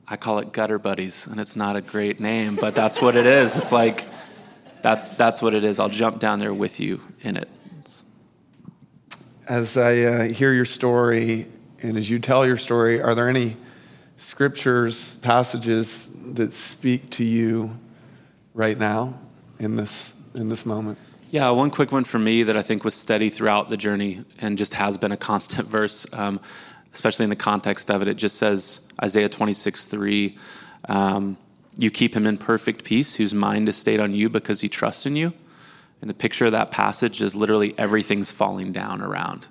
I 0.07 0.15
call 0.15 0.39
it 0.39 0.53
gutter 0.53 0.79
buddies, 0.79 1.27
and 1.27 1.39
it's 1.39 1.57
not 1.57 1.75
a 1.75 1.81
great 1.81 2.19
name, 2.19 2.55
but 2.55 2.75
that's 2.75 3.01
what 3.01 3.17
it 3.17 3.25
is. 3.25 3.57
It's 3.57 3.73
like 3.73 4.05
that's 4.88 5.15
that's 5.15 5.41
what 5.41 5.54
it 5.54 5.65
is. 5.65 5.80
I'll 5.80 5.89
jump 5.89 6.19
down 6.19 6.39
there 6.39 6.54
with 6.54 6.80
you 6.80 7.02
in 7.19 7.36
it. 7.36 7.50
As 9.45 9.76
I 9.76 9.97
uh, 10.00 10.23
hear 10.30 10.54
your 10.54 10.63
story 10.63 11.45
and 11.82 11.97
as 11.97 12.10
you 12.10 12.19
tell 12.19 12.47
your 12.47 12.56
story, 12.56 13.02
are 13.02 13.13
there 13.13 13.28
any 13.28 13.58
scriptures, 14.15 15.17
passages 15.17 16.10
that 16.36 16.54
speak 16.54 17.10
to 17.12 17.26
you 17.26 17.78
right 18.54 18.78
now 18.78 19.19
in 19.60 19.76
this 19.76 20.13
in 20.36 20.47
this 20.47 20.65
moment? 20.65 20.97
Yeah, 21.32 21.50
one 21.50 21.69
quick 21.69 21.91
one 21.91 22.06
for 22.06 22.19
me 22.19 22.43
that 22.43 22.56
I 22.56 22.62
think 22.62 22.86
was 22.86 22.95
steady 22.95 23.30
throughout 23.30 23.67
the 23.67 23.76
journey 23.76 24.23
and 24.39 24.58
just 24.58 24.73
has 24.76 24.97
been 24.97 25.12
a 25.12 25.17
constant 25.17 25.67
verse, 25.78 26.08
um, 26.13 26.39
especially 26.93 27.26
in 27.26 27.30
the 27.30 27.36
context 27.36 27.91
of 27.91 28.02
it. 28.02 28.08
It 28.08 28.15
just 28.15 28.38
says, 28.38 28.88
Isaiah 29.04 29.28
26, 29.28 29.88
3, 29.88 30.38
um, 30.88 31.38
you 31.77 31.91
keep 31.91 32.15
him 32.15 32.25
in 32.25 32.37
perfect 32.37 32.83
peace 32.83 33.15
whose 33.15 33.33
mind 33.33 33.69
is 33.69 33.77
stayed 33.77 33.99
on 33.99 34.13
you 34.13 34.29
because 34.29 34.61
he 34.61 34.69
trusts 34.69 35.05
in 35.05 35.15
you. 35.15 35.33
And 36.01 36.09
the 36.09 36.15
picture 36.15 36.45
of 36.45 36.51
that 36.51 36.71
passage 36.71 37.21
is 37.21 37.35
literally 37.35 37.73
everything's 37.77 38.31
falling 38.31 38.71
down 38.71 39.01
around. 39.01 39.47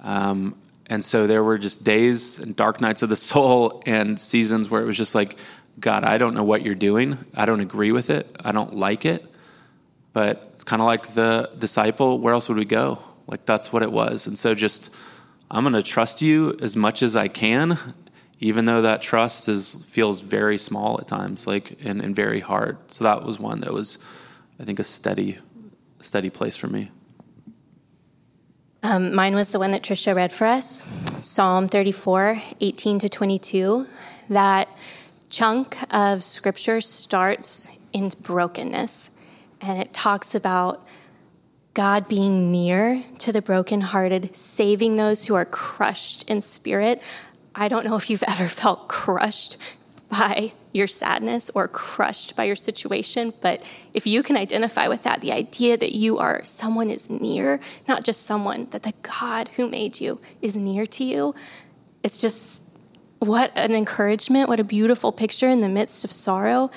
Um, 0.00 0.56
and 0.86 1.02
so 1.02 1.26
there 1.26 1.42
were 1.42 1.58
just 1.58 1.84
days 1.84 2.38
and 2.38 2.54
dark 2.54 2.80
nights 2.80 3.02
of 3.02 3.08
the 3.08 3.16
soul 3.32 3.82
and 3.86 4.18
seasons 4.18 4.70
where 4.70 4.82
it 4.82 4.86
was 4.86 4.96
just 4.96 5.14
like, 5.14 5.36
God, 5.80 6.04
I 6.04 6.18
don't 6.18 6.34
know 6.34 6.44
what 6.44 6.62
you're 6.62 6.74
doing. 6.74 7.18
I 7.34 7.46
don't 7.46 7.60
agree 7.60 7.90
with 7.90 8.10
it. 8.10 8.34
I 8.44 8.52
don't 8.52 8.74
like 8.74 9.04
it. 9.04 9.24
But 10.12 10.50
it's 10.54 10.62
kind 10.62 10.80
of 10.80 10.86
like 10.86 11.14
the 11.14 11.50
disciple. 11.58 12.20
Where 12.20 12.32
else 12.32 12.48
would 12.48 12.58
we 12.58 12.64
go? 12.64 13.00
Like 13.26 13.44
that's 13.44 13.72
what 13.72 13.82
it 13.82 13.90
was. 13.90 14.28
And 14.28 14.38
so 14.38 14.54
just, 14.54 14.94
I'm 15.50 15.64
going 15.64 15.74
to 15.74 15.82
trust 15.82 16.22
you 16.22 16.56
as 16.60 16.76
much 16.76 17.02
as 17.02 17.16
I 17.16 17.26
can, 17.26 17.78
even 18.40 18.64
though 18.64 18.82
that 18.82 19.02
trust 19.02 19.48
is 19.48 19.84
feels 19.86 20.20
very 20.20 20.58
small 20.58 20.98
at 21.00 21.06
times, 21.06 21.46
like 21.46 21.78
and, 21.84 22.00
and 22.00 22.14
very 22.14 22.40
hard. 22.40 22.78
So 22.90 23.04
that 23.04 23.24
was 23.24 23.38
one 23.38 23.60
that 23.60 23.72
was, 23.72 24.04
I 24.58 24.64
think, 24.64 24.78
a 24.78 24.84
steady, 24.84 25.38
steady 26.00 26.30
place 26.30 26.56
for 26.56 26.66
me. 26.66 26.90
Um, 28.82 29.14
mine 29.14 29.34
was 29.34 29.50
the 29.50 29.58
one 29.58 29.70
that 29.70 29.82
Trisha 29.82 30.14
read 30.14 30.30
for 30.30 30.46
us, 30.46 30.84
Psalm 31.16 31.68
34, 31.68 32.42
18 32.60 32.98
to 32.98 33.08
22. 33.08 33.86
That 34.28 34.68
chunk 35.30 35.78
of 35.90 36.22
scripture 36.22 36.82
starts 36.82 37.68
in 37.94 38.10
brokenness 38.20 39.10
and 39.60 39.80
it 39.80 39.94
talks 39.94 40.34
about 40.34 40.86
God 41.72 42.06
being 42.06 42.52
near 42.52 43.02
to 43.18 43.32
the 43.32 43.40
brokenhearted, 43.42 44.36
saving 44.36 44.96
those 44.96 45.26
who 45.26 45.34
are 45.34 45.44
crushed 45.44 46.28
in 46.28 46.40
spirit. 46.42 47.02
I 47.54 47.68
don't 47.68 47.84
know 47.84 47.96
if 47.96 48.10
you've 48.10 48.22
ever 48.28 48.48
felt 48.48 48.88
crushed 48.88 49.56
by 50.08 50.52
your 50.72 50.86
sadness 50.86 51.50
or 51.54 51.68
crushed 51.68 52.36
by 52.36 52.44
your 52.44 52.56
situation, 52.56 53.32
but 53.40 53.62
if 53.92 54.06
you 54.06 54.22
can 54.22 54.36
identify 54.36 54.88
with 54.88 55.02
that, 55.04 55.20
the 55.20 55.32
idea 55.32 55.76
that 55.76 55.92
you 55.92 56.18
are 56.18 56.44
someone 56.44 56.90
is 56.90 57.08
near, 57.08 57.60
not 57.88 58.04
just 58.04 58.22
someone, 58.22 58.68
that 58.70 58.82
the 58.82 58.92
God 59.02 59.48
who 59.56 59.68
made 59.68 60.00
you 60.00 60.20
is 60.42 60.56
near 60.56 60.84
to 60.86 61.04
you, 61.04 61.34
it's 62.02 62.18
just 62.18 62.62
what 63.18 63.52
an 63.54 63.72
encouragement, 63.72 64.48
what 64.48 64.60
a 64.60 64.64
beautiful 64.64 65.12
picture 65.12 65.48
in 65.48 65.60
the 65.60 65.68
midst 65.68 66.04
of 66.04 66.12
sorrow. 66.12 66.70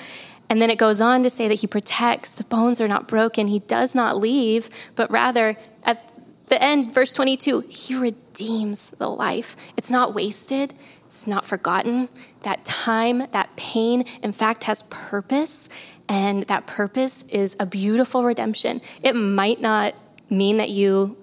And 0.48 0.62
then 0.62 0.70
it 0.70 0.78
goes 0.78 1.00
on 1.00 1.22
to 1.24 1.30
say 1.30 1.46
that 1.48 1.54
he 1.54 1.66
protects, 1.66 2.32
the 2.32 2.44
bones 2.44 2.80
are 2.80 2.88
not 2.88 3.06
broken, 3.06 3.48
he 3.48 3.58
does 3.58 3.94
not 3.94 4.16
leave, 4.16 4.70
but 4.94 5.10
rather 5.10 5.56
at 5.84 6.17
the 6.48 6.62
end, 6.62 6.94
verse 6.94 7.12
22, 7.12 7.60
he 7.68 7.96
redeems 7.96 8.90
the 8.90 9.08
life. 9.08 9.56
It's 9.76 9.90
not 9.90 10.14
wasted, 10.14 10.74
it's 11.06 11.26
not 11.26 11.44
forgotten. 11.44 12.08
That 12.42 12.64
time, 12.64 13.18
that 13.32 13.56
pain, 13.56 14.04
in 14.22 14.32
fact, 14.32 14.64
has 14.64 14.82
purpose, 14.90 15.68
and 16.08 16.44
that 16.44 16.66
purpose 16.66 17.24
is 17.24 17.56
a 17.58 17.66
beautiful 17.66 18.24
redemption. 18.24 18.80
It 19.02 19.14
might 19.14 19.60
not 19.60 19.94
mean 20.30 20.58
that 20.58 20.70
you, 20.70 21.16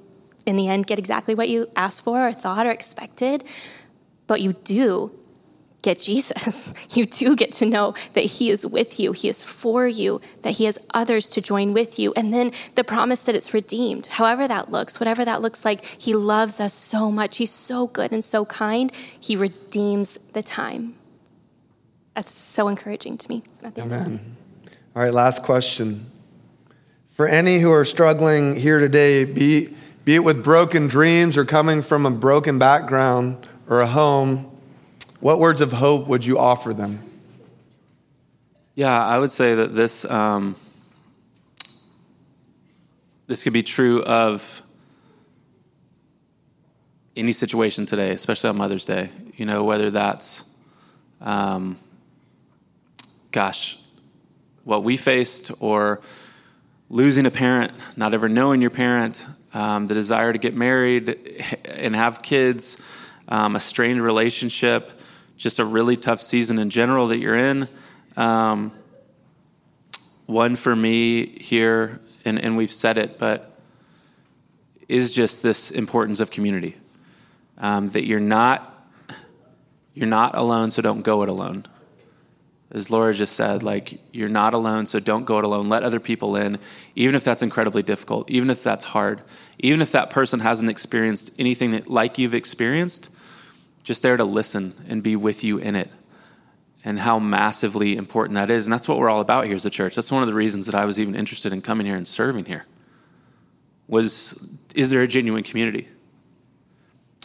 in 0.45 0.55
the 0.55 0.67
end, 0.67 0.87
get 0.87 0.99
exactly 0.99 1.35
what 1.35 1.49
you 1.49 1.69
asked 1.75 2.03
for 2.03 2.27
or 2.27 2.31
thought 2.31 2.65
or 2.65 2.71
expected, 2.71 3.43
but 4.27 4.41
you 4.41 4.53
do 4.53 5.11
get 5.85 5.99
Jesus. 5.99 6.73
You 6.95 7.05
do 7.05 7.35
get 7.35 7.51
to 7.53 7.65
know 7.65 7.93
that 8.13 8.23
He 8.23 8.49
is 8.49 8.65
with 8.65 8.99
you, 8.99 9.11
He 9.11 9.27
is 9.27 9.43
for 9.43 9.87
you, 9.87 10.21
that 10.43 10.51
He 10.51 10.65
has 10.65 10.79
others 10.93 11.29
to 11.31 11.41
join 11.41 11.73
with 11.73 11.99
you. 11.99 12.13
And 12.15 12.33
then 12.33 12.51
the 12.75 12.83
promise 12.83 13.21
that 13.23 13.35
it's 13.35 13.53
redeemed, 13.53 14.07
however 14.07 14.47
that 14.47 14.71
looks, 14.71 14.99
whatever 14.99 15.25
that 15.25 15.41
looks 15.41 15.65
like, 15.65 15.83
He 15.85 16.13
loves 16.13 16.59
us 16.59 16.73
so 16.73 17.11
much. 17.11 17.37
He's 17.37 17.51
so 17.51 17.87
good 17.87 18.11
and 18.11 18.23
so 18.23 18.45
kind. 18.45 18.91
He 19.19 19.35
redeems 19.35 20.17
the 20.33 20.41
time. 20.41 20.95
That's 22.15 22.31
so 22.31 22.69
encouraging 22.69 23.17
to 23.17 23.29
me. 23.29 23.43
Amen. 23.77 24.19
All 24.95 25.03
right, 25.03 25.13
last 25.13 25.43
question. 25.43 26.09
For 27.09 27.27
any 27.27 27.59
who 27.59 27.71
are 27.71 27.85
struggling 27.85 28.55
here 28.55 28.79
today, 28.79 29.25
be, 29.25 29.75
be 30.05 30.15
it 30.15 30.23
with 30.23 30.43
broken 30.43 30.87
dreams 30.87 31.37
or 31.37 31.43
coming 31.43 31.81
from 31.81 32.05
a 32.05 32.11
broken 32.11 32.57
background 32.57 33.45
or 33.67 33.81
a 33.81 33.87
home, 33.87 34.54
what 35.19 35.39
words 35.39 35.61
of 35.61 35.71
hope 35.71 36.07
would 36.07 36.25
you 36.25 36.37
offer 36.37 36.73
them? 36.73 36.99
Yeah, 38.75 39.05
I 39.05 39.19
would 39.19 39.31
say 39.31 39.55
that 39.55 39.73
this 39.73 40.03
um, 40.05 40.55
this 43.27 43.43
could 43.43 43.53
be 43.53 43.63
true 43.63 44.03
of 44.03 44.61
any 47.15 47.31
situation 47.31 47.85
today, 47.85 48.11
especially 48.11 48.49
on 48.49 48.57
Mother's 48.57 48.85
Day. 48.85 49.09
You 49.35 49.45
know, 49.45 49.63
whether 49.63 49.89
that's, 49.89 50.49
um, 51.21 51.77
gosh, 53.31 53.79
what 54.63 54.83
we 54.83 54.97
faced 54.97 55.51
or 55.59 56.01
losing 56.89 57.25
a 57.25 57.31
parent, 57.31 57.71
not 57.97 58.13
ever 58.13 58.29
knowing 58.29 58.61
your 58.61 58.69
parent, 58.69 59.25
um, 59.53 59.87
the 59.87 59.93
desire 59.93 60.33
to 60.33 60.39
get 60.39 60.53
married 60.53 61.17
and 61.65 61.95
have 61.95 62.21
kids, 62.21 62.83
um, 63.27 63.55
a 63.55 63.59
strained 63.59 64.01
relationship 64.01 64.91
just 65.37 65.59
a 65.59 65.65
really 65.65 65.97
tough 65.97 66.21
season 66.21 66.59
in 66.59 66.69
general 66.69 67.07
that 67.07 67.19
you're 67.19 67.35
in. 67.35 67.67
Um, 68.15 68.71
one 70.25 70.55
for 70.55 70.75
me 70.75 71.37
here, 71.39 71.99
and, 72.23 72.39
and 72.39 72.57
we've 72.57 72.71
said 72.71 72.97
it, 72.97 73.19
but 73.19 73.59
is 74.87 75.13
just 75.13 75.43
this 75.43 75.71
importance 75.71 76.19
of 76.19 76.31
community. 76.31 76.77
Um, 77.57 77.89
that 77.89 78.05
you're 78.05 78.19
not 78.19 78.71
you're 79.93 80.07
not 80.07 80.35
alone, 80.35 80.71
so 80.71 80.81
don't 80.81 81.03
go 81.03 81.23
it 81.23 81.29
alone. 81.29 81.65
as 82.69 82.91
Laura 82.91 83.13
just 83.13 83.33
said, 83.33 83.63
like, 83.63 84.01
you're 84.11 84.27
not 84.27 84.53
alone, 84.53 84.85
so 84.85 84.99
don't 84.99 85.23
go 85.23 85.37
it 85.37 85.45
alone. 85.45 85.69
Let 85.69 85.83
other 85.83 86.01
people 86.01 86.35
in, 86.35 86.59
even 86.95 87.15
if 87.15 87.23
that's 87.23 87.41
incredibly 87.41 87.81
difficult, 87.81 88.29
even 88.29 88.49
if 88.49 88.61
that's 88.61 88.83
hard, 88.83 89.23
even 89.59 89.81
if 89.81 89.93
that 89.93 90.09
person 90.09 90.41
hasn't 90.41 90.69
experienced 90.69 91.33
anything 91.39 91.71
that, 91.71 91.89
like 91.89 92.17
you've 92.17 92.33
experienced, 92.33 93.09
just 93.85 94.01
there 94.01 94.17
to 94.17 94.25
listen 94.25 94.73
and 94.89 95.01
be 95.01 95.15
with 95.15 95.43
you 95.43 95.57
in 95.59 95.75
it. 95.75 95.89
And 96.83 96.99
how 96.99 97.17
massively 97.17 97.95
important 97.95 98.35
that 98.35 98.51
is. 98.51 98.65
And 98.65 98.73
that's 98.73 98.87
what 98.87 98.99
we're 98.99 99.09
all 99.09 99.21
about 99.21 99.45
here 99.45 99.55
as 99.55 99.65
a 99.65 99.71
church. 99.71 99.95
That's 99.95 100.11
one 100.11 100.21
of 100.21 100.27
the 100.27 100.35
reasons 100.35 100.65
that 100.65 100.75
I 100.75 100.85
was 100.85 100.99
even 100.99 101.15
interested 101.15 101.53
in 101.53 101.61
coming 101.61 101.87
here 101.87 101.95
and 101.95 102.07
serving 102.07 102.45
here. 102.45 102.65
Was 103.87 104.47
is 104.75 104.89
there 104.91 105.01
a 105.01 105.07
genuine 105.07 105.43
community? 105.43 105.87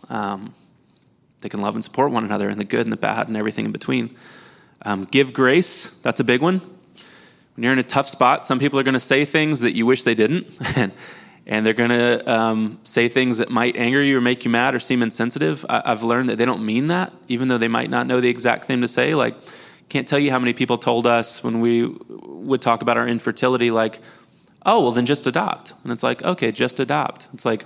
Um, 0.09 0.55
they 1.41 1.49
can 1.49 1.61
love 1.61 1.75
and 1.75 1.83
support 1.83 2.11
one 2.11 2.25
another 2.25 2.49
in 2.49 2.59
the 2.59 2.65
good 2.65 2.87
and 2.87 2.93
the 2.93 2.97
bad 2.97 3.29
and 3.29 3.37
everything 3.37 3.65
in 3.65 3.73
between. 3.73 4.15
Um, 4.83 5.05
give 5.05 5.33
grace, 5.33 5.99
that's 6.01 6.21
a 6.21 6.25
big 6.25 6.41
one. 6.41 6.61
When 7.55 7.65
you're 7.65 7.73
in 7.73 7.79
a 7.79 7.83
tough 7.83 8.09
spot, 8.09 8.47
some 8.47 8.59
people 8.59 8.79
are 8.79 8.83
going 8.83 8.95
to 8.95 9.01
say 9.01 9.25
things 9.25 9.61
that 9.61 9.73
you 9.73 9.85
wish 9.85 10.05
they 10.05 10.15
didn't, 10.15 10.47
and, 10.77 10.93
and 11.51 11.67
they're 11.67 11.75
going 11.75 11.91
to 11.91 12.33
um, 12.33 12.79
say 12.85 13.09
things 13.09 13.39
that 13.39 13.51
might 13.51 13.77
anger 13.77 14.01
you 14.01 14.17
or 14.17 14.21
make 14.21 14.45
you 14.45 14.51
mad 14.53 14.73
or 14.73 14.79
seem 14.79 15.03
insensitive. 15.03 15.67
I, 15.69 15.83
I've 15.85 16.05
learned 16.05 16.29
that 16.29 16.37
they 16.37 16.45
don't 16.45 16.65
mean 16.65 16.87
that, 16.87 17.13
even 17.27 17.49
though 17.49 17.59
they 17.59 17.69
might 17.69 17.91
not 17.91 18.07
know 18.07 18.21
the 18.21 18.29
exact 18.29 18.67
thing 18.67 18.81
to 18.83 18.89
say. 18.89 19.17
Like, 19.17 19.35
can't 19.89 20.07
tell 20.07 20.21
you 20.21 20.31
how 20.31 20.39
many 20.39 20.53
people 20.53 20.79
told 20.79 21.09
us 21.09 21.43
when 21.43 21.61
we 21.61 21.87
would 22.09 22.63
talk 22.63 22.83
about 22.83 22.97
our 22.97 23.09
infertility, 23.09 23.73
like, 23.73 23.99
oh, 24.65 24.81
well, 24.81 24.93
then 24.93 25.07
just 25.07 25.27
adopt. 25.27 25.75
And 25.83 25.93
it's 25.93 26.05
like, 26.05 26.23
okay, 26.23 26.53
just 26.53 26.79
adopt. 26.79 27.27
It's 27.35 27.45
like, 27.45 27.65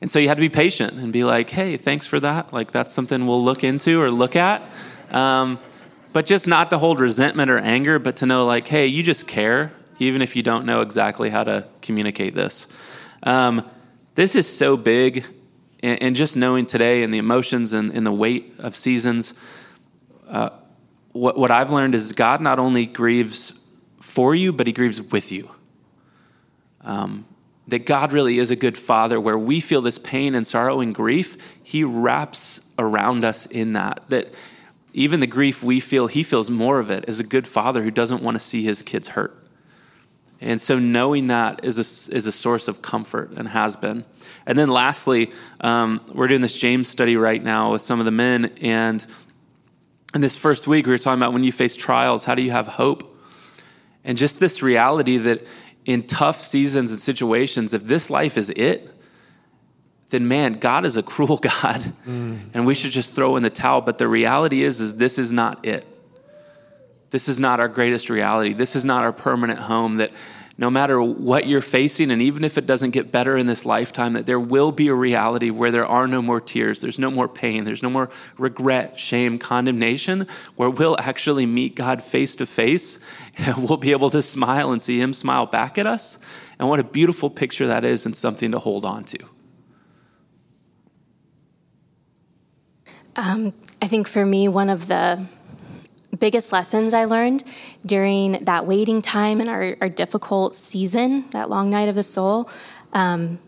and 0.00 0.10
so 0.10 0.18
you 0.18 0.28
have 0.28 0.38
to 0.38 0.40
be 0.40 0.48
patient 0.48 0.94
and 0.94 1.12
be 1.12 1.24
like, 1.24 1.50
hey, 1.50 1.76
thanks 1.76 2.06
for 2.06 2.18
that. 2.20 2.54
Like, 2.54 2.70
that's 2.70 2.90
something 2.90 3.26
we'll 3.26 3.44
look 3.44 3.62
into 3.64 4.00
or 4.00 4.10
look 4.10 4.34
at. 4.34 4.62
Um, 5.10 5.58
but 6.14 6.24
just 6.24 6.46
not 6.46 6.70
to 6.70 6.78
hold 6.78 7.00
resentment 7.00 7.50
or 7.50 7.58
anger, 7.58 7.98
but 7.98 8.16
to 8.16 8.26
know, 8.26 8.46
like, 8.46 8.66
hey, 8.66 8.86
you 8.86 9.02
just 9.02 9.28
care, 9.28 9.72
even 9.98 10.22
if 10.22 10.36
you 10.36 10.42
don't 10.42 10.64
know 10.64 10.80
exactly 10.80 11.28
how 11.28 11.44
to 11.44 11.66
communicate 11.82 12.34
this. 12.34 12.72
Um, 13.24 13.68
this 14.14 14.36
is 14.36 14.46
so 14.46 14.76
big, 14.76 15.24
and, 15.82 16.00
and, 16.02 16.16
just 16.16 16.36
knowing 16.36 16.66
today 16.66 17.02
and 17.02 17.12
the 17.12 17.18
emotions 17.18 17.72
and, 17.72 17.90
and 17.92 18.06
the 18.06 18.12
weight 18.12 18.52
of 18.58 18.76
seasons, 18.76 19.40
uh, 20.28 20.50
what, 21.12 21.36
what 21.36 21.50
I've 21.50 21.72
learned 21.72 21.94
is 21.94 22.12
God 22.12 22.40
not 22.40 22.58
only 22.58 22.86
grieves 22.86 23.66
for 24.00 24.34
you, 24.34 24.52
but 24.52 24.66
He 24.66 24.72
grieves 24.72 25.00
with 25.00 25.32
you. 25.32 25.50
Um, 26.82 27.24
that 27.68 27.86
God 27.86 28.12
really 28.12 28.38
is 28.38 28.50
a 28.50 28.56
good 28.56 28.76
father 28.76 29.18
where 29.18 29.38
we 29.38 29.58
feel 29.58 29.80
this 29.80 29.98
pain 29.98 30.34
and 30.34 30.46
sorrow 30.46 30.80
and 30.80 30.94
grief, 30.94 31.58
He 31.62 31.82
wraps 31.82 32.70
around 32.78 33.24
us 33.24 33.46
in 33.46 33.72
that. 33.72 34.04
That 34.10 34.34
even 34.94 35.18
the 35.18 35.26
grief 35.26 35.64
we 35.64 35.80
feel, 35.80 36.06
he 36.06 36.22
feels 36.22 36.48
more 36.48 36.78
of 36.78 36.90
it 36.90 37.04
as 37.08 37.18
a 37.18 37.24
good 37.24 37.48
father 37.48 37.82
who 37.82 37.90
doesn't 37.90 38.22
want 38.22 38.36
to 38.36 38.38
see 38.38 38.62
his 38.62 38.80
kids 38.80 39.08
hurt. 39.08 39.36
And 40.44 40.60
so 40.60 40.78
knowing 40.78 41.28
that 41.28 41.64
is 41.64 41.78
a, 41.78 42.14
is 42.14 42.26
a 42.26 42.32
source 42.32 42.68
of 42.68 42.82
comfort 42.82 43.30
and 43.30 43.48
has 43.48 43.76
been. 43.76 44.04
And 44.46 44.58
then 44.58 44.68
lastly, 44.68 45.32
um, 45.62 46.00
we're 46.12 46.28
doing 46.28 46.42
this 46.42 46.54
James 46.54 46.88
study 46.88 47.16
right 47.16 47.42
now 47.42 47.72
with 47.72 47.82
some 47.82 47.98
of 47.98 48.04
the 48.04 48.10
men. 48.10 48.52
And 48.60 49.04
in 50.14 50.20
this 50.20 50.36
first 50.36 50.66
week, 50.66 50.84
we 50.84 50.92
were 50.92 50.98
talking 50.98 51.18
about 51.18 51.32
when 51.32 51.44
you 51.44 51.52
face 51.52 51.76
trials, 51.76 52.24
how 52.24 52.34
do 52.34 52.42
you 52.42 52.50
have 52.50 52.68
hope? 52.68 53.18
And 54.04 54.18
just 54.18 54.38
this 54.38 54.62
reality 54.62 55.16
that 55.16 55.46
in 55.86 56.02
tough 56.02 56.36
seasons 56.36 56.90
and 56.90 57.00
situations, 57.00 57.72
if 57.72 57.84
this 57.84 58.10
life 58.10 58.36
is 58.36 58.50
it, 58.50 58.90
then 60.10 60.28
man, 60.28 60.54
God 60.54 60.84
is 60.84 60.98
a 60.98 61.02
cruel 61.02 61.36
God, 61.42 61.80
mm. 62.06 62.38
and 62.52 62.66
we 62.66 62.74
should 62.74 62.92
just 62.92 63.14
throw 63.14 63.36
in 63.36 63.42
the 63.42 63.50
towel. 63.50 63.80
But 63.80 63.96
the 63.96 64.06
reality 64.06 64.62
is, 64.62 64.80
is 64.80 64.98
this 64.98 65.18
is 65.18 65.32
not 65.32 65.64
it. 65.64 65.86
This 67.10 67.28
is 67.28 67.40
not 67.40 67.60
our 67.60 67.68
greatest 67.68 68.10
reality. 68.10 68.52
This 68.52 68.76
is 68.76 68.84
not 68.84 69.04
our 69.04 69.12
permanent 69.12 69.60
home. 69.60 69.96
That 69.96 70.10
no 70.56 70.70
matter 70.70 71.02
what 71.02 71.46
you're 71.46 71.60
facing, 71.60 72.10
and 72.10 72.22
even 72.22 72.44
if 72.44 72.56
it 72.56 72.66
doesn't 72.66 72.90
get 72.90 73.10
better 73.10 73.36
in 73.36 73.46
this 73.46 73.66
lifetime, 73.66 74.12
that 74.12 74.26
there 74.26 74.38
will 74.38 74.70
be 74.70 74.88
a 74.88 74.94
reality 74.94 75.50
where 75.50 75.72
there 75.72 75.86
are 75.86 76.06
no 76.06 76.22
more 76.22 76.40
tears, 76.40 76.80
there's 76.80 76.98
no 76.98 77.10
more 77.10 77.28
pain, 77.28 77.64
there's 77.64 77.82
no 77.82 77.90
more 77.90 78.08
regret, 78.38 78.98
shame, 78.98 79.38
condemnation, 79.38 80.28
where 80.54 80.70
we'll 80.70 80.96
actually 81.00 81.44
meet 81.44 81.74
God 81.74 82.02
face 82.02 82.36
to 82.36 82.46
face 82.46 83.04
we'll 83.56 83.76
be 83.76 83.92
able 83.92 84.10
to 84.10 84.22
smile 84.22 84.72
and 84.72 84.80
see 84.80 85.00
Him 85.00 85.14
smile 85.14 85.46
back 85.46 85.78
at 85.78 85.86
us. 85.86 86.18
And 86.58 86.68
what 86.68 86.80
a 86.80 86.84
beautiful 86.84 87.30
picture 87.30 87.66
that 87.66 87.84
is 87.84 88.06
and 88.06 88.16
something 88.16 88.52
to 88.52 88.58
hold 88.58 88.84
on 88.84 89.04
to. 89.04 89.18
Um, 93.16 93.54
I 93.80 93.86
think 93.86 94.08
for 94.08 94.26
me, 94.26 94.48
one 94.48 94.68
of 94.68 94.88
the 94.88 95.26
biggest 96.16 96.52
lessons 96.52 96.94
I 96.94 97.04
learned 97.04 97.44
during 97.84 98.44
that 98.44 98.66
waiting 98.66 99.02
time 99.02 99.40
and 99.40 99.48
our, 99.48 99.76
our 99.80 99.88
difficult 99.88 100.54
season, 100.54 101.28
that 101.30 101.48
long 101.50 101.70
night 101.70 101.88
of 101.88 101.94
the 101.94 102.02
soul, 102.02 102.48
um, 102.92 103.38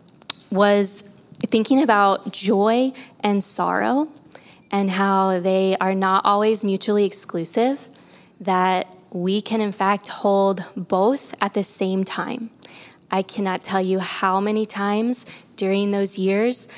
was 0.51 1.11
thinking 1.39 1.83
about 1.83 2.33
joy 2.33 2.93
and 3.21 3.43
sorrow 3.43 4.09
and 4.71 4.91
how 4.91 5.41
they 5.41 5.77
are 5.81 5.95
not 5.95 6.25
always 6.25 6.65
mutually 6.65 7.05
exclusive, 7.05 7.89
that 8.41 8.87
we 9.11 9.41
can, 9.41 9.61
in 9.61 9.73
fact, 9.73 10.09
hold 10.09 10.65
both 10.77 11.35
at 11.41 11.55
the 11.55 11.65
same 11.65 12.05
time. 12.05 12.51
I 13.11 13.23
cannot 13.23 13.63
tell 13.63 13.81
you 13.81 14.01
how 14.01 14.41
many 14.41 14.67
times 14.67 15.25
during 15.57 15.93
those 15.93 16.19
years 16.19 16.69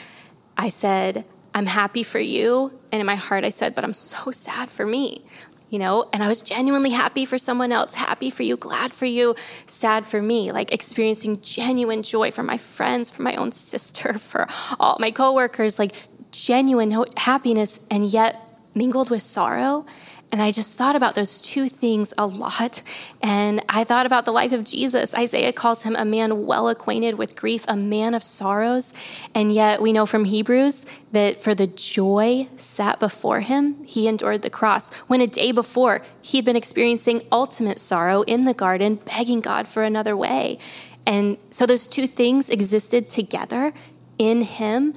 I 0.57 0.69
said, 0.69 1.25
I'm 1.55 1.67
happy 1.67 2.03
for 2.03 2.19
you. 2.19 2.79
And 2.93 3.01
in 3.01 3.07
my 3.07 3.15
heart, 3.17 3.45
I 3.45 3.51
said, 3.51 3.75
but 3.75 3.85
I'm 3.85 3.95
so 3.95 4.31
sad 4.31 4.71
for 4.71 4.87
me, 4.87 5.25
you 5.69 5.79
know? 5.79 6.09
And 6.13 6.23
I 6.23 6.29
was 6.29 6.41
genuinely 6.41 6.91
happy 6.91 7.25
for 7.25 7.39
someone 7.39 7.73
else, 7.73 7.95
happy 7.95 8.31
for 8.31 8.43
you, 8.43 8.57
glad 8.57 8.93
for 8.93 9.07
you, 9.07 9.35
sad 9.67 10.07
for 10.07 10.23
me, 10.23 10.53
like 10.53 10.73
experiencing 10.73 11.41
genuine 11.41 12.03
joy 12.03 12.31
for 12.31 12.43
my 12.43 12.59
friends, 12.59 13.11
for 13.11 13.23
my 13.23 13.37
own 13.37 13.53
sister, 13.73 14.19
for 14.19 14.47
all 14.79 14.97
my 15.01 15.11
coworkers, 15.11 15.79
like 15.79 15.93
genuine 16.31 17.05
happiness, 17.17 17.81
and 17.91 18.07
yet 18.07 18.45
mingled 18.75 19.11
with 19.11 19.23
sorrow. 19.23 19.85
And 20.31 20.43
I 20.43 20.53
just 20.53 20.77
thought 20.77 20.95
about 20.95 21.15
those 21.15 21.41
two 21.41 21.69
things 21.69 22.13
a 22.19 22.27
lot. 22.27 22.83
And 23.23 23.63
I 23.69 23.83
thought 23.85 24.05
about 24.05 24.27
the 24.27 24.33
life 24.33 24.53
of 24.53 24.65
Jesus. 24.65 25.15
Isaiah 25.15 25.55
calls 25.55 25.85
him 25.85 25.97
a 25.97 26.05
man 26.05 26.45
well 26.45 26.69
acquainted 26.69 27.17
with 27.17 27.35
grief, 27.35 27.65
a 27.67 27.77
man 27.77 28.13
of 28.13 28.23
sorrows. 28.23 28.93
And 29.35 29.53
yet 29.53 29.81
we 29.81 29.93
know 29.93 30.05
from 30.05 30.27
Hebrews 30.27 30.85
that 31.13 31.41
for 31.41 31.55
the 31.55 31.67
joy 31.67 32.49
set 32.57 33.01
before 33.01 33.41
him, 33.41 33.83
he 33.85 34.07
endured 34.07 34.43
the 34.43 34.51
cross. 34.51 34.93
When 35.07 35.23
a 35.23 35.27
day 35.27 35.51
before, 35.51 36.03
he'd 36.23 36.45
been 36.45 36.57
experiencing 36.57 37.23
ultimate 37.33 37.81
sorrow 37.81 38.23
in 38.23 38.45
the 38.45 38.55
garden, 38.55 38.97
begging 38.97 39.41
God 39.41 39.67
for 39.67 39.83
another 39.83 40.15
way. 40.15 40.59
And 41.07 41.39
so 41.51 41.65
those 41.65 41.89
two 41.89 42.07
things 42.07 42.51
existed 42.51 43.09
together 43.09 43.73
in 44.19 44.43
him. 44.43 44.93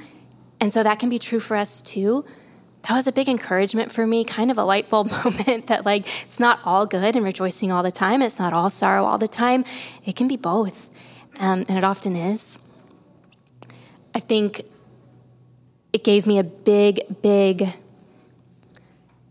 And 0.59 0.73
so 0.73 0.83
that 0.83 0.99
can 0.99 1.07
be 1.07 1.19
true 1.19 1.39
for 1.39 1.55
us 1.55 1.79
too 1.79 2.25
that 2.87 2.95
was 2.95 3.07
a 3.07 3.11
big 3.11 3.29
encouragement 3.29 3.91
for 3.91 4.07
me, 4.07 4.23
kind 4.23 4.49
of 4.49 4.57
a 4.57 4.63
light 4.63 4.89
bulb 4.89 5.11
moment 5.23 5.67
that, 5.67 5.85
like, 5.85 6.07
it's 6.25 6.39
not 6.39 6.59
all 6.63 6.85
good 6.85 7.15
and 7.15 7.23
rejoicing 7.23 7.71
all 7.71 7.83
the 7.83 7.91
time. 7.91 8.21
It's 8.21 8.39
not 8.39 8.53
all 8.53 8.69
sorrow 8.69 9.05
all 9.05 9.17
the 9.17 9.27
time. 9.27 9.63
It 10.05 10.15
can 10.15 10.27
be 10.27 10.37
both, 10.37 10.89
um, 11.39 11.65
and 11.67 11.77
it 11.77 11.83
often 11.83 12.15
is. 12.15 12.59
I 14.15 14.19
think 14.19 14.63
it 15.93 16.03
gave 16.03 16.25
me 16.25 16.39
a 16.39 16.43
big, 16.43 17.21
big 17.21 17.67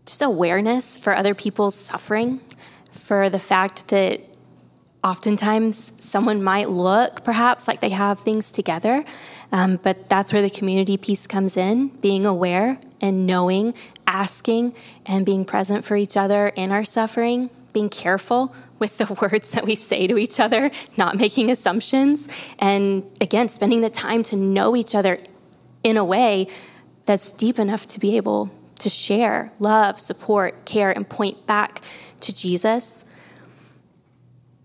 just 0.05 0.21
awareness 0.21 0.99
for 0.99 1.15
other 1.15 1.35
people's 1.35 1.75
suffering, 1.75 2.41
for 2.89 3.29
the 3.29 3.39
fact 3.39 3.89
that 3.89 4.21
oftentimes 5.03 5.93
someone 5.99 6.43
might 6.43 6.69
look 6.69 7.23
perhaps 7.23 7.67
like 7.67 7.81
they 7.81 7.89
have 7.89 8.19
things 8.19 8.51
together, 8.51 9.03
um, 9.51 9.79
but 9.81 10.09
that's 10.09 10.31
where 10.31 10.41
the 10.41 10.49
community 10.49 10.97
piece 10.97 11.27
comes 11.27 11.57
in 11.57 11.87
being 11.99 12.25
aware 12.25 12.79
and 13.01 13.25
knowing, 13.25 13.73
asking, 14.07 14.73
and 15.05 15.25
being 15.25 15.43
present 15.43 15.83
for 15.83 15.95
each 15.95 16.15
other 16.15 16.49
in 16.49 16.71
our 16.71 16.83
suffering, 16.85 17.49
being 17.73 17.89
careful 17.89 18.55
with 18.79 18.97
the 18.97 19.05
words 19.21 19.51
that 19.51 19.65
we 19.65 19.75
say 19.75 20.07
to 20.07 20.17
each 20.17 20.39
other, 20.39 20.71
not 20.97 21.17
making 21.17 21.49
assumptions, 21.49 22.29
and 22.59 23.03
again, 23.19 23.49
spending 23.49 23.81
the 23.81 23.89
time 23.89 24.23
to 24.23 24.35
know 24.35 24.75
each 24.75 24.95
other 24.95 25.19
in 25.83 25.97
a 25.97 26.05
way 26.05 26.47
that's 27.05 27.31
deep 27.31 27.57
enough 27.59 27.87
to 27.87 27.99
be 27.99 28.15
able 28.15 28.51
to 28.79 28.89
share 28.89 29.51
love, 29.59 29.99
support, 29.99 30.65
care, 30.65 30.91
and 30.91 31.07
point 31.07 31.45
back 31.45 31.81
to 32.19 32.33
Jesus. 32.33 33.05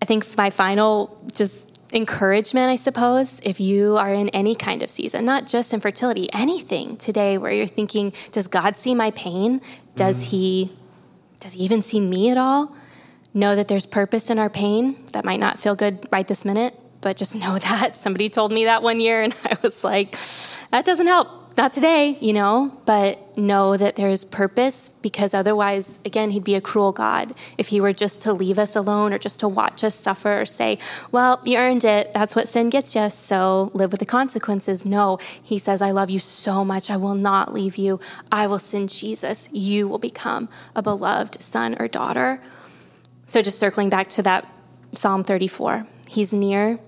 I 0.01 0.05
think 0.05 0.25
my 0.37 0.51
final 0.51 1.19
just 1.35 1.66
encouragement, 1.93 2.69
I 2.69 2.77
suppose, 2.77 3.41
if 3.43 3.61
you 3.61 3.97
are 3.97 4.13
in 4.13 4.29
any 4.31 4.55
kind 4.55 4.83
of 4.83 4.91
season, 4.91 5.25
not 5.25 5.47
just 5.47 5.73
infertility, 5.73 6.29
anything 6.33 6.97
today 6.97 7.39
where 7.39 7.53
you're 7.53 7.67
thinking, 7.67 8.13
does 8.33 8.49
God 8.49 8.77
see 8.77 8.95
my 8.95 9.11
pain? 9.13 9.61
Does 9.95 10.25
mm. 10.25 10.29
he 10.29 10.73
does 11.41 11.53
he 11.53 11.65
even 11.65 11.83
see 11.83 12.01
me 12.01 12.31
at 12.31 12.39
all? 12.39 12.75
Know 13.35 13.55
that 13.55 13.69
there's 13.69 13.87
purpose 13.87 14.31
in 14.31 14.39
our 14.39 14.51
pain. 14.51 14.97
That 15.13 15.25
might 15.25 15.39
not 15.39 15.59
feel 15.59 15.77
good 15.77 16.07
right 16.11 16.27
this 16.27 16.45
minute, 16.45 16.75
but 17.01 17.17
just 17.17 17.37
know 17.37 17.59
that 17.59 17.99
somebody 17.99 18.29
told 18.29 18.53
me 18.53 18.65
that 18.65 18.83
one 18.83 19.01
year 19.01 19.23
and 19.23 19.35
I 19.45 19.57
was 19.63 19.85
like, 19.85 20.17
that 20.71 20.85
doesn't 20.85 21.07
help. 21.07 21.46
Not 21.57 21.73
today, 21.73 22.19
you 22.21 22.35
know, 22.35 22.79
but 22.85 23.37
know 23.39 23.77
that 23.77 23.97
there's 23.97 24.25
purpose 24.25 24.91
because 25.01 25.33
otherwise, 25.33 25.99
again, 26.05 26.31
he'd 26.31 26.45
be 26.45 26.55
a 26.55 26.61
cruel 26.61 26.93
God 26.93 27.35
if 27.57 27.69
he 27.69 27.81
were 27.81 27.93
just 27.95 28.21
to 28.23 28.33
leave 28.33 28.59
us 28.59 28.77
alone 28.77 29.13
or 29.13 29.19
just 29.19 29.41
to 29.41 29.49
watch 29.49 29.83
us 29.83 29.95
suffer 29.95 30.41
or 30.41 30.45
say, 30.45 30.79
well, 31.13 31.41
you 31.45 31.57
earned 31.57 31.85
it. 31.85 32.13
That's 32.13 32.37
what 32.37 32.47
sin 32.47 32.69
gets 32.69 32.95
you. 32.95 33.09
So 33.09 33.71
live 33.73 33.91
with 33.91 34.01
the 34.01 34.07
consequences. 34.07 34.85
No, 34.85 35.19
he 35.43 35.59
says, 35.59 35.81
I 35.81 35.93
love 35.93 36.11
you 36.11 36.19
so 36.19 36.65
much. 36.65 36.91
I 36.91 36.97
will 36.97 37.15
not 37.15 37.55
leave 37.55 37.77
you. 37.77 38.01
I 38.31 38.47
will 38.47 38.59
send 38.59 38.91
Jesus. 38.91 39.49
You 39.51 39.89
will 39.89 39.99
become 39.99 40.51
a 40.75 40.83
beloved 40.83 41.43
son 41.43 41.77
or 41.81 41.89
daughter. 41.89 42.41
So 43.25 43.41
just 43.41 43.59
circling 43.59 43.89
back 43.89 44.09
to 44.11 44.23
that 44.23 44.47
Psalm 44.93 45.25
34, 45.25 45.87
he's 46.09 46.33
near, 46.33 46.79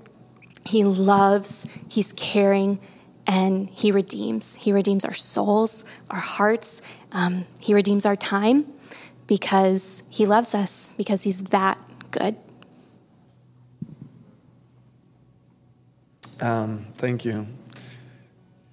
he 0.64 0.84
loves, 0.84 1.66
he's 1.88 2.12
caring 2.12 2.80
and 3.28 3.68
He 3.68 3.92
redeems. 3.92 4.56
He 4.56 4.72
redeems 4.72 5.04
our 5.04 5.14
souls, 5.14 5.84
our 6.10 6.18
hearts. 6.18 6.82
Um, 7.12 7.44
he 7.60 7.74
redeems 7.74 8.06
our 8.06 8.16
time 8.16 8.66
because 9.28 10.02
He 10.08 10.26
loves 10.26 10.54
us, 10.54 10.94
because 10.96 11.22
He's 11.22 11.44
that 11.44 11.78
good. 12.10 12.36
Um, 16.40 16.86
thank 16.96 17.24
you. 17.24 17.46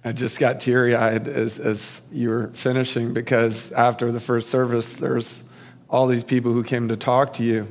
I 0.04 0.12
just 0.12 0.38
got 0.38 0.60
teary 0.60 0.94
eyed 0.94 1.26
as, 1.26 1.58
as 1.58 2.00
you 2.12 2.30
were 2.30 2.48
finishing 2.54 3.12
because 3.12 3.72
after 3.72 4.12
the 4.12 4.20
first 4.20 4.50
service, 4.50 4.94
there's 4.94 5.42
all 5.90 6.06
these 6.06 6.22
people 6.22 6.52
who 6.52 6.62
came 6.62 6.88
to 6.88 6.96
talk 6.96 7.32
to 7.34 7.42
you. 7.42 7.66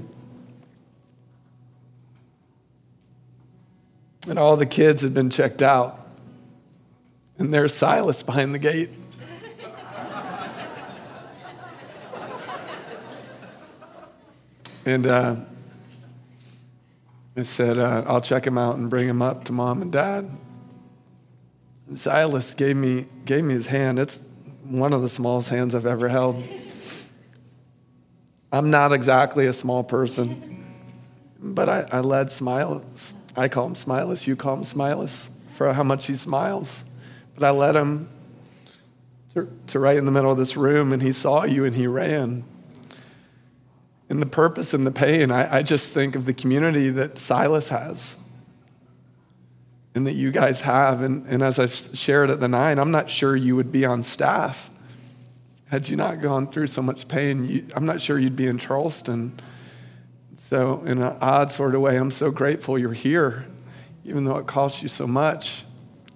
And 4.28 4.38
all 4.38 4.58
the 4.58 4.66
kids 4.66 5.02
had 5.02 5.14
been 5.14 5.30
checked 5.30 5.62
out. 5.62 6.05
And 7.38 7.54
there's 7.54 7.74
Silas 7.74 8.24
behind 8.24 8.54
the 8.54 8.60
gate. 8.60 8.90
and 14.86 15.06
uh, 15.06 15.36
I 17.36 17.42
said, 17.44 17.78
uh, 17.78 18.06
I'll 18.08 18.22
check 18.22 18.48
him 18.48 18.58
out 18.58 18.78
and 18.78 18.90
bring 18.90 19.08
him 19.08 19.22
up 19.22 19.44
to 19.46 19.52
mom 19.52 19.82
and 19.82 19.92
dad. 19.92 20.30
And 21.88 22.00
Silas 22.00 22.54
gave 22.54 22.78
me, 22.78 23.06
gave 23.26 23.44
me 23.44 23.54
his 23.54 23.68
hand. 23.68 24.00
It's 24.00 24.22
one 24.64 24.94
of 24.94 25.02
the 25.02 25.10
smallest 25.10 25.50
hands 25.50 25.76
I've 25.76 25.86
ever 25.86 26.08
held. 26.08 26.42
I'm 28.52 28.70
not 28.72 28.94
exactly 28.94 29.48
a 29.48 29.54
small 29.54 29.84
person, 29.84 30.64
but 31.40 31.68
I, 31.68 31.86
I 31.92 32.00
led 32.00 32.32
Smiles. 32.32 33.14
I 33.36 33.50
call 33.50 33.68
him 33.68 33.76
Smiles. 33.76 34.26
You 34.26 34.38
call 34.38 34.56
him 34.56 34.64
Smiles 34.64 35.30
for 35.50 35.74
how 35.74 35.84
much 35.84 36.08
he 36.08 36.16
smiles. 36.16 36.86
But 37.36 37.48
I 37.48 37.52
led 37.52 37.76
him 37.76 38.10
to, 39.34 39.50
to 39.68 39.80
right 39.80 39.98
in 39.98 40.06
the 40.06 40.12
middle 40.12 40.32
of 40.32 40.38
this 40.38 40.56
room, 40.56 40.94
and 40.94 41.02
he 41.02 41.12
saw 41.12 41.44
you 41.44 41.66
and 41.66 41.76
he 41.76 41.88
ran. 41.88 42.44
And 44.10 44.22
the 44.22 44.28
purpose 44.28 44.74
and 44.74 44.86
the 44.86 44.92
pain, 44.92 45.32
I, 45.32 45.58
I 45.58 45.64
just 45.64 45.92
think 45.92 46.16
of 46.16 46.26
the 46.26 46.34
community 46.34 46.90
that 46.92 47.18
Silas 47.18 47.70
has 47.70 48.16
and 49.96 50.06
that 50.06 50.14
you 50.14 50.32
guys 50.32 50.62
have. 50.62 51.02
And, 51.02 51.26
and 51.28 51.42
as 51.42 51.58
I 51.58 51.66
shared 51.66 52.30
at 52.30 52.40
the 52.40 52.48
nine, 52.48 52.80
I'm 52.80 52.92
not 52.92 53.10
sure 53.10 53.36
you 53.36 53.56
would 53.56 53.72
be 53.72 53.86
on 53.86 54.04
staff 54.04 54.70
had 55.68 55.90
you 55.90 55.96
not 55.96 56.22
gone 56.22 56.48
through 56.48 56.68
so 56.68 56.82
much 56.82 57.08
pain. 57.08 57.46
You, 57.46 57.66
I'm 57.76 57.86
not 57.86 58.00
sure 58.00 58.20
you'd 58.20 58.36
be 58.36 58.48
in 58.48 58.58
Charleston. 58.58 59.40
So, 60.38 60.84
in 60.86 61.02
an 61.02 61.18
odd 61.22 61.52
sort 61.52 61.74
of 61.74 61.82
way, 61.82 61.98
I'm 61.98 62.12
so 62.12 62.30
grateful 62.30 62.78
you're 62.78 62.94
here, 62.94 63.46
even 64.04 64.26
though 64.26 64.38
it 64.38 64.46
cost 64.46 64.84
you 64.84 64.88
so 64.88 65.08
much. 65.08 65.64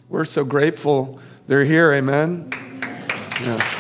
We're 0.10 0.26
so 0.26 0.43
grateful 0.43 1.20
they're 1.47 1.66
here. 1.66 1.93
Amen. 1.93 2.49
Yeah. 3.43 3.76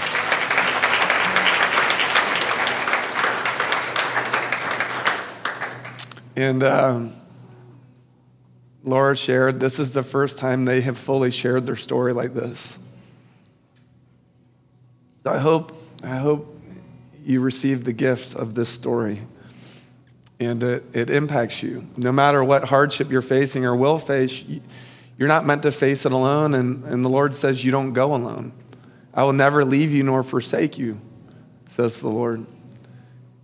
And 6.35 6.63
um, 6.63 7.15
Laura 8.83 9.15
shared, 9.15 9.59
this 9.59 9.79
is 9.79 9.91
the 9.91 10.03
first 10.03 10.37
time 10.37 10.65
they 10.65 10.81
have 10.81 10.97
fully 10.97 11.31
shared 11.31 11.65
their 11.65 11.75
story 11.75 12.13
like 12.13 12.33
this. 12.33 12.79
I 15.25 15.39
hope, 15.39 15.75
I 16.03 16.17
hope 16.17 16.55
you 17.25 17.41
receive 17.41 17.83
the 17.83 17.93
gift 17.93 18.35
of 18.35 18.53
this 18.53 18.69
story 18.69 19.21
and 20.39 20.63
it, 20.63 20.83
it 20.93 21.09
impacts 21.09 21.61
you. 21.61 21.85
No 21.97 22.11
matter 22.11 22.43
what 22.43 22.65
hardship 22.65 23.11
you're 23.11 23.21
facing 23.21 23.65
or 23.65 23.75
will 23.75 23.97
face, 23.97 24.43
you're 25.19 25.27
not 25.27 25.45
meant 25.45 25.63
to 25.63 25.71
face 25.71 26.05
it 26.05 26.13
alone, 26.13 26.53
and, 26.53 26.85
and 26.85 27.03
the 27.03 27.09
Lord 27.09 27.35
says 27.35 27.63
you 27.63 27.71
don't 27.71 27.91
go 27.91 28.15
alone. 28.15 28.53
I 29.13 29.25
will 29.25 29.33
never 29.33 29.65
leave 29.65 29.91
you 29.91 30.01
nor 30.01 30.23
forsake 30.23 30.77
you, 30.77 31.01
says 31.67 31.99
the 31.99 32.07
Lord. 32.07 32.45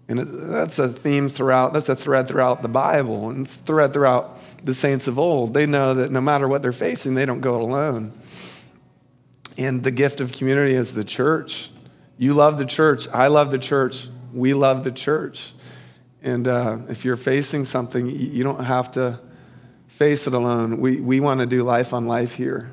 And 0.07 0.21
it, 0.21 0.23
that's 0.23 0.79
a 0.79 0.87
theme 0.87 1.27
throughout, 1.27 1.73
that's 1.73 1.89
a 1.89 1.95
thread 1.95 2.29
throughout 2.29 2.61
the 2.61 2.69
Bible, 2.69 3.29
and 3.29 3.41
it's 3.41 3.57
thread 3.57 3.91
throughout 3.91 4.39
the 4.63 4.73
saints 4.73 5.07
of 5.07 5.19
old. 5.19 5.53
They 5.53 5.65
know 5.65 5.95
that 5.95 6.11
no 6.11 6.21
matter 6.21 6.47
what 6.47 6.61
they're 6.61 6.71
facing, 6.71 7.13
they 7.13 7.25
don't 7.25 7.41
go 7.41 7.61
alone. 7.61 8.13
And 9.57 9.83
the 9.83 9.91
gift 9.91 10.21
of 10.21 10.31
community 10.31 10.75
is 10.75 10.93
the 10.93 11.03
church. 11.03 11.71
You 12.17 12.35
love 12.35 12.57
the 12.57 12.65
church. 12.65 13.09
I 13.09 13.27
love 13.27 13.51
the 13.51 13.59
church. 13.59 14.07
We 14.33 14.53
love 14.53 14.85
the 14.85 14.91
church. 14.91 15.51
And 16.21 16.47
uh, 16.47 16.77
if 16.87 17.03
you're 17.03 17.17
facing 17.17 17.65
something, 17.65 18.07
you 18.07 18.45
don't 18.45 18.63
have 18.63 18.91
to 18.91 19.19
face 19.95 20.27
it 20.27 20.33
alone. 20.33 20.81
We, 20.81 20.99
we 20.99 21.21
want 21.21 21.39
to 21.39 21.45
do 21.45 21.63
life 21.63 21.93
on 21.93 22.05
life 22.05 22.35
here. 22.35 22.69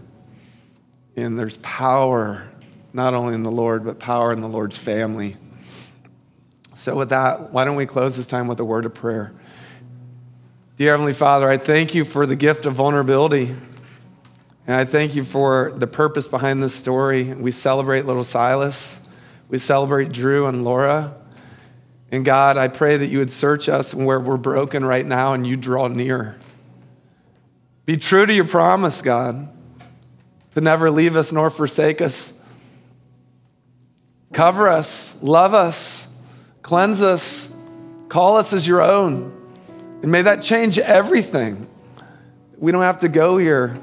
And 1.15 1.39
there's 1.39 1.57
power, 1.59 2.49
not 2.93 3.15
only 3.15 3.35
in 3.35 3.45
the 3.45 3.51
Lord, 3.51 3.85
but 3.85 4.01
power 4.01 4.33
in 4.33 4.41
the 4.41 4.49
Lord's 4.49 4.77
family. 4.77 5.37
So, 6.75 6.97
with 6.97 7.11
that, 7.11 7.53
why 7.53 7.65
don't 7.65 7.77
we 7.77 7.87
close 7.87 8.17
this 8.17 8.27
time 8.27 8.49
with 8.49 8.59
a 8.59 8.65
word 8.65 8.87
of 8.87 8.95
prayer? 8.95 9.33
Dear 10.77 10.91
Heavenly 10.91 11.13
Father, 11.13 11.49
I 11.49 11.59
thank 11.59 11.95
you 11.95 12.03
for 12.03 12.27
the 12.27 12.35
gift 12.35 12.67
of 12.67 12.73
vulnerability. 12.73 13.55
And 14.67 14.77
I 14.77 14.85
thank 14.85 15.15
you 15.15 15.23
for 15.23 15.73
the 15.77 15.87
purpose 15.87 16.27
behind 16.27 16.61
this 16.61 16.75
story. 16.75 17.33
We 17.35 17.53
celebrate 17.53 18.05
little 18.05 18.25
Silas, 18.25 18.99
we 19.49 19.59
celebrate 19.59 20.11
Drew 20.11 20.47
and 20.47 20.65
Laura. 20.65 21.15
And 22.11 22.25
God, 22.25 22.57
I 22.57 22.67
pray 22.67 22.97
that 22.97 23.07
you 23.07 23.19
would 23.19 23.31
search 23.31 23.69
us 23.69 23.95
where 23.95 24.19
we're 24.19 24.37
broken 24.37 24.85
right 24.85 25.07
now 25.07 25.35
and 25.35 25.47
you 25.47 25.57
draw 25.57 25.87
near. 25.87 26.37
Be 27.93 27.99
true 27.99 28.25
to 28.25 28.33
your 28.33 28.47
promise, 28.47 29.03
God, 29.03 29.51
to 30.55 30.63
never 30.63 30.91
leave 30.91 31.15
us 31.15 31.31
nor 31.31 31.51
forsake 31.51 32.01
us. 32.01 32.33
Cover 34.33 34.67
us, 34.67 35.15
love 35.21 35.53
us, 35.53 36.09
cleanse 36.63 37.03
us, 37.03 37.53
call 38.09 38.39
us 38.39 38.55
as 38.55 38.67
your 38.67 38.81
own. 38.81 39.31
And 40.01 40.11
may 40.11 40.23
that 40.23 40.41
change 40.41 40.79
everything. 40.79 41.69
We 42.57 42.73
don't 42.73 42.81
have 42.81 43.01
to 43.01 43.11
go 43.11 43.37
here, 43.37 43.79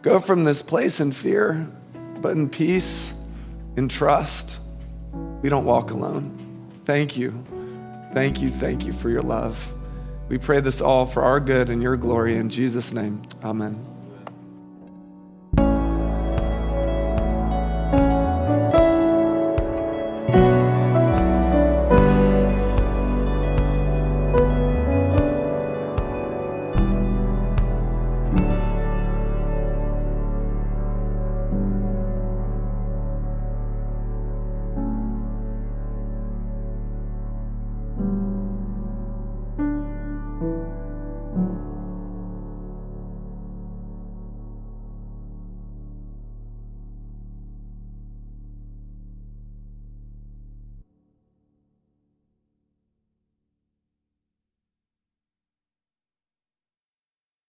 go 0.00 0.18
from 0.18 0.44
this 0.44 0.62
place 0.62 0.98
in 0.98 1.12
fear, 1.12 1.68
but 2.22 2.34
in 2.34 2.48
peace, 2.48 3.14
in 3.76 3.86
trust. 3.86 4.60
We 5.42 5.50
don't 5.50 5.66
walk 5.66 5.90
alone. 5.90 6.70
Thank 6.86 7.18
you. 7.18 7.44
Thank 8.14 8.40
you. 8.40 8.48
Thank 8.48 8.86
you 8.86 8.94
for 8.94 9.10
your 9.10 9.20
love. 9.20 9.74
We 10.32 10.38
pray 10.38 10.60
this 10.60 10.80
all 10.80 11.04
for 11.04 11.22
our 11.22 11.40
good 11.40 11.68
and 11.68 11.82
your 11.82 11.98
glory 11.98 12.38
in 12.38 12.48
Jesus' 12.48 12.94
name. 12.94 13.20
Amen. 13.44 13.91